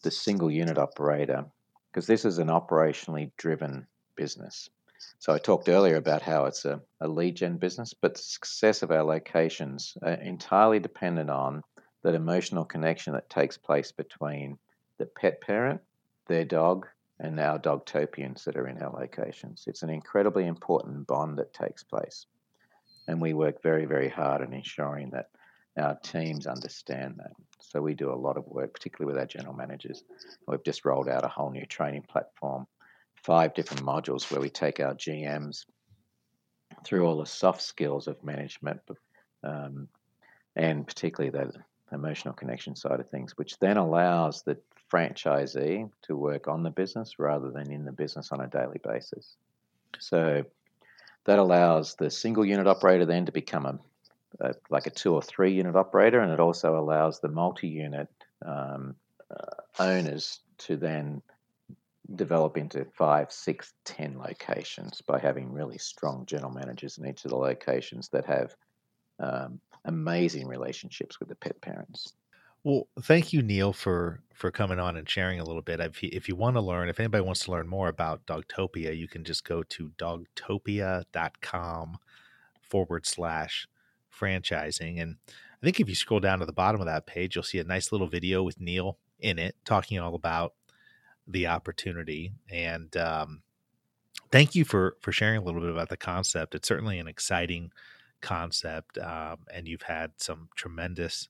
the 0.02 0.10
single 0.10 0.50
unit 0.50 0.78
operator 0.78 1.44
because 1.90 2.06
this 2.06 2.24
is 2.24 2.38
an 2.38 2.48
operationally 2.48 3.30
driven 3.36 3.86
business. 4.16 4.70
So 5.18 5.32
I 5.32 5.38
talked 5.38 5.68
earlier 5.68 5.96
about 5.96 6.22
how 6.22 6.46
it's 6.46 6.64
a, 6.64 6.80
a 7.00 7.08
lead 7.08 7.36
gen 7.36 7.56
business, 7.56 7.94
but 7.94 8.14
the 8.14 8.22
success 8.22 8.82
of 8.82 8.90
our 8.90 9.02
locations 9.02 9.96
are 10.02 10.12
entirely 10.12 10.78
dependent 10.78 11.30
on 11.30 11.62
that 12.02 12.14
emotional 12.14 12.64
connection 12.64 13.12
that 13.12 13.30
takes 13.30 13.56
place 13.56 13.92
between 13.92 14.58
the 14.98 15.06
pet 15.06 15.40
parent, 15.40 15.80
their 16.26 16.44
dog, 16.44 16.86
and 17.18 17.38
our 17.38 17.58
dogtopians 17.58 18.44
that 18.44 18.56
are 18.56 18.68
in 18.68 18.82
our 18.82 18.92
locations. 18.92 19.64
It's 19.66 19.82
an 19.82 19.90
incredibly 19.90 20.46
important 20.46 21.06
bond 21.06 21.38
that 21.38 21.52
takes 21.52 21.82
place. 21.82 22.26
And 23.08 23.20
we 23.20 23.34
work 23.34 23.62
very, 23.62 23.84
very 23.84 24.08
hard 24.08 24.40
on 24.40 24.54
ensuring 24.54 25.10
that 25.10 25.30
our 25.76 25.96
teams 25.96 26.46
understand 26.46 27.16
that. 27.18 27.32
So 27.60 27.80
we 27.80 27.94
do 27.94 28.12
a 28.12 28.14
lot 28.14 28.36
of 28.36 28.46
work, 28.46 28.72
particularly 28.72 29.12
with 29.12 29.20
our 29.20 29.26
general 29.26 29.54
managers. 29.54 30.02
We've 30.46 30.64
just 30.64 30.84
rolled 30.84 31.08
out 31.08 31.24
a 31.24 31.28
whole 31.28 31.50
new 31.50 31.66
training 31.66 32.02
platform, 32.02 32.66
five 33.22 33.54
different 33.54 33.84
modules 33.84 34.30
where 34.30 34.40
we 34.40 34.50
take 34.50 34.80
our 34.80 34.94
GMs 34.94 35.64
through 36.84 37.06
all 37.06 37.18
the 37.18 37.26
soft 37.26 37.62
skills 37.62 38.08
of 38.08 38.22
management, 38.24 38.80
um, 39.44 39.88
and 40.56 40.86
particularly 40.86 41.30
the 41.30 41.52
emotional 41.92 42.34
connection 42.34 42.76
side 42.76 43.00
of 43.00 43.08
things, 43.10 43.36
which 43.36 43.58
then 43.58 43.76
allows 43.76 44.42
the 44.42 44.56
franchisee 44.90 45.90
to 46.02 46.16
work 46.16 46.48
on 46.48 46.62
the 46.62 46.70
business 46.70 47.18
rather 47.18 47.50
than 47.50 47.70
in 47.70 47.84
the 47.84 47.92
business 47.92 48.32
on 48.32 48.40
a 48.40 48.48
daily 48.48 48.80
basis. 48.82 49.36
So 49.98 50.44
that 51.24 51.38
allows 51.38 51.94
the 51.96 52.10
single 52.10 52.44
unit 52.44 52.66
operator 52.66 53.06
then 53.06 53.26
to 53.26 53.32
become 53.32 53.66
a 53.66 53.78
uh, 54.40 54.52
like 54.70 54.86
a 54.86 54.90
two 54.90 55.12
or 55.12 55.22
three 55.22 55.52
unit 55.52 55.76
operator, 55.76 56.20
and 56.20 56.32
it 56.32 56.40
also 56.40 56.78
allows 56.78 57.20
the 57.20 57.28
multi 57.28 57.66
unit 57.68 58.08
um, 58.46 58.94
uh, 59.30 59.82
owners 59.82 60.40
to 60.58 60.76
then 60.76 61.20
develop 62.16 62.56
into 62.56 62.86
five, 62.96 63.30
six, 63.30 63.74
ten 63.84 64.18
locations 64.18 65.02
by 65.02 65.18
having 65.18 65.52
really 65.52 65.78
strong 65.78 66.24
general 66.26 66.52
managers 66.52 66.98
in 66.98 67.06
each 67.06 67.24
of 67.24 67.30
the 67.30 67.36
locations 67.36 68.08
that 68.10 68.26
have 68.26 68.54
um, 69.18 69.60
amazing 69.84 70.46
relationships 70.46 71.20
with 71.20 71.28
the 71.28 71.34
pet 71.34 71.60
parents. 71.60 72.14
Well, 72.62 72.88
thank 73.00 73.32
you, 73.32 73.40
Neil, 73.42 73.72
for 73.72 74.20
for 74.34 74.50
coming 74.50 74.78
on 74.78 74.96
and 74.96 75.08
sharing 75.08 75.40
a 75.40 75.44
little 75.44 75.62
bit. 75.62 75.80
If 75.80 76.02
you, 76.02 76.10
if 76.12 76.28
you 76.28 76.36
want 76.36 76.56
to 76.56 76.60
learn, 76.60 76.90
if 76.90 77.00
anybody 77.00 77.24
wants 77.24 77.44
to 77.44 77.50
learn 77.50 77.68
more 77.68 77.88
about 77.88 78.26
Dogtopia, 78.26 78.94
you 78.96 79.08
can 79.08 79.24
just 79.24 79.44
go 79.44 79.62
to 79.62 79.90
dogtopia.com 79.98 81.98
forward 82.60 83.06
slash 83.06 83.66
franchising. 84.14 85.00
And 85.00 85.16
I 85.28 85.64
think 85.64 85.80
if 85.80 85.88
you 85.88 85.94
scroll 85.94 86.20
down 86.20 86.40
to 86.40 86.46
the 86.46 86.52
bottom 86.52 86.80
of 86.80 86.86
that 86.86 87.06
page, 87.06 87.34
you'll 87.34 87.44
see 87.44 87.58
a 87.58 87.64
nice 87.64 87.92
little 87.92 88.06
video 88.06 88.42
with 88.42 88.60
Neil 88.60 88.98
in 89.18 89.38
it 89.38 89.56
talking 89.64 89.98
all 89.98 90.14
about 90.14 90.52
the 91.26 91.46
opportunity. 91.46 92.32
And 92.50 92.96
um, 92.96 93.42
thank 94.30 94.54
you 94.54 94.64
for 94.64 94.96
for 95.00 95.12
sharing 95.12 95.38
a 95.38 95.42
little 95.42 95.60
bit 95.60 95.70
about 95.70 95.88
the 95.88 95.96
concept. 95.96 96.54
It's 96.54 96.68
certainly 96.68 96.98
an 96.98 97.08
exciting 97.08 97.72
concept, 98.20 98.98
um, 98.98 99.38
and 99.52 99.66
you've 99.66 99.82
had 99.82 100.12
some 100.16 100.48
tremendous 100.54 101.28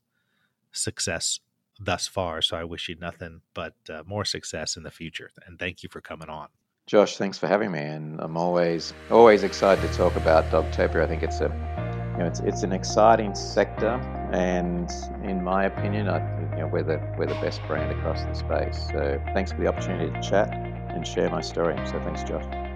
success 0.73 1.41
thus 1.79 2.07
far. 2.07 2.43
So 2.43 2.57
I 2.57 2.65
wish 2.65 2.89
you 2.89 2.97
nothing 2.97 3.41
but 3.55 3.75
uh, 3.89 4.03
more 4.07 4.25
success 4.25 4.77
in 4.77 4.83
the 4.83 4.91
future. 4.91 5.31
And 5.47 5.59
thank 5.59 5.83
you 5.83 5.89
for 5.89 6.01
coming 6.01 6.29
on. 6.29 6.49
Josh, 6.87 7.17
thanks 7.17 7.39
for 7.39 7.47
having 7.47 7.71
me, 7.71 7.81
and 7.81 8.21
I'm 8.21 8.37
always 8.37 8.93
always 9.11 9.45
excited 9.45 9.89
to 9.89 9.97
talk 9.97 10.17
about 10.17 10.51
dog 10.51 10.71
Dogtopia. 10.73 11.05
I 11.05 11.07
think 11.07 11.23
it's 11.23 11.41
a 11.41 12.00
know 12.21 12.27
it's 12.27 12.41
it's 12.41 12.63
an 12.63 12.73
exciting 12.73 13.35
sector, 13.35 14.01
and 14.33 14.91
in 15.25 15.43
my 15.43 15.65
opinion, 15.65 16.09
I 16.09 16.19
you 16.53 16.63
know 16.63 16.67
we're 16.67 16.83
the 16.83 17.01
we're 17.19 17.27
the 17.27 17.41
best 17.41 17.61
brand 17.67 17.91
across 17.91 18.23
the 18.23 18.35
space. 18.35 18.89
So 18.93 19.21
thanks 19.35 19.53
for 19.53 19.61
the 19.61 19.67
opportunity 19.67 20.13
to 20.13 20.21
chat 20.21 20.53
and 20.55 21.07
share 21.07 21.31
my 21.31 21.41
story. 21.41 21.77
So 21.87 22.01
thanks, 22.01 22.23
Josh. 22.23 22.70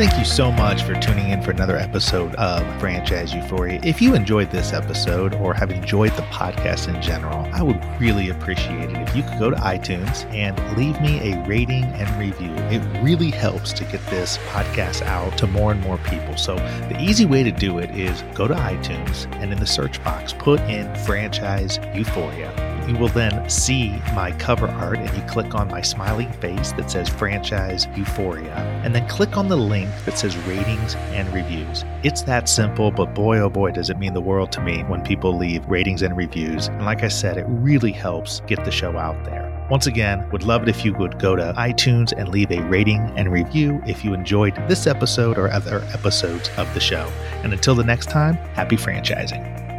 Thank 0.00 0.16
you 0.16 0.24
so 0.24 0.50
much 0.50 0.82
for 0.82 0.98
tuning 0.98 1.28
in 1.28 1.42
for 1.42 1.50
another 1.50 1.76
episode 1.76 2.34
of 2.36 2.62
Franchise 2.80 3.34
Euphoria. 3.34 3.80
If 3.84 4.00
you 4.00 4.14
enjoyed 4.14 4.50
this 4.50 4.72
episode 4.72 5.34
or 5.34 5.52
have 5.52 5.70
enjoyed 5.70 6.12
the 6.12 6.22
podcast 6.22 6.88
in 6.88 7.02
general, 7.02 7.46
I 7.52 7.62
would 7.62 7.78
really 8.00 8.30
appreciate 8.30 8.88
it 8.88 8.96
if 8.96 9.14
you 9.14 9.22
could 9.22 9.38
go 9.38 9.50
to 9.50 9.56
iTunes 9.56 10.24
and 10.32 10.58
leave 10.78 10.98
me 11.02 11.30
a 11.30 11.46
rating 11.46 11.84
and 11.84 12.18
review. 12.18 12.50
It 12.70 12.80
really 13.04 13.30
helps 13.30 13.74
to 13.74 13.84
get 13.84 14.00
this 14.06 14.38
podcast 14.48 15.02
out 15.02 15.36
to 15.36 15.46
more 15.46 15.70
and 15.70 15.82
more 15.82 15.98
people. 15.98 16.34
So, 16.38 16.54
the 16.54 16.96
easy 16.98 17.26
way 17.26 17.42
to 17.42 17.52
do 17.52 17.76
it 17.76 17.90
is 17.90 18.22
go 18.34 18.48
to 18.48 18.54
iTunes 18.54 19.30
and 19.34 19.52
in 19.52 19.60
the 19.60 19.66
search 19.66 20.02
box, 20.02 20.32
put 20.32 20.60
in 20.60 20.94
Franchise 21.04 21.78
Euphoria 21.94 22.69
you 22.88 22.96
will 22.96 23.08
then 23.08 23.48
see 23.48 23.90
my 24.14 24.32
cover 24.32 24.68
art 24.68 24.98
and 24.98 25.16
you 25.16 25.22
click 25.28 25.54
on 25.54 25.68
my 25.68 25.80
smiling 25.80 26.32
face 26.34 26.72
that 26.72 26.90
says 26.90 27.08
franchise 27.08 27.86
euphoria 27.96 28.54
and 28.84 28.94
then 28.94 29.06
click 29.08 29.36
on 29.36 29.48
the 29.48 29.56
link 29.56 29.90
that 30.04 30.18
says 30.18 30.36
ratings 30.38 30.94
and 31.12 31.32
reviews. 31.32 31.84
It's 32.02 32.22
that 32.22 32.48
simple, 32.48 32.90
but 32.90 33.14
boy, 33.14 33.38
oh 33.38 33.50
boy, 33.50 33.72
does 33.72 33.90
it 33.90 33.98
mean 33.98 34.14
the 34.14 34.20
world 34.20 34.52
to 34.52 34.60
me 34.60 34.82
when 34.84 35.02
people 35.02 35.36
leave 35.36 35.66
ratings 35.66 36.02
and 36.02 36.16
reviews. 36.16 36.68
And 36.68 36.84
like 36.84 37.02
I 37.02 37.08
said, 37.08 37.36
it 37.36 37.46
really 37.48 37.92
helps 37.92 38.40
get 38.46 38.64
the 38.64 38.70
show 38.70 38.96
out 38.96 39.24
there. 39.24 39.50
Once 39.70 39.86
again, 39.86 40.28
would 40.30 40.42
love 40.42 40.64
it 40.64 40.68
if 40.68 40.84
you 40.84 40.92
would 40.94 41.16
go 41.20 41.36
to 41.36 41.54
iTunes 41.56 42.12
and 42.16 42.28
leave 42.28 42.50
a 42.50 42.60
rating 42.64 43.00
and 43.16 43.30
review 43.30 43.80
if 43.86 44.04
you 44.04 44.12
enjoyed 44.12 44.54
this 44.68 44.88
episode 44.88 45.38
or 45.38 45.48
other 45.50 45.82
episodes 45.92 46.50
of 46.56 46.72
the 46.74 46.80
show. 46.80 47.08
And 47.44 47.52
until 47.52 47.76
the 47.76 47.84
next 47.84 48.10
time, 48.10 48.34
happy 48.54 48.76
franchising. 48.76 49.69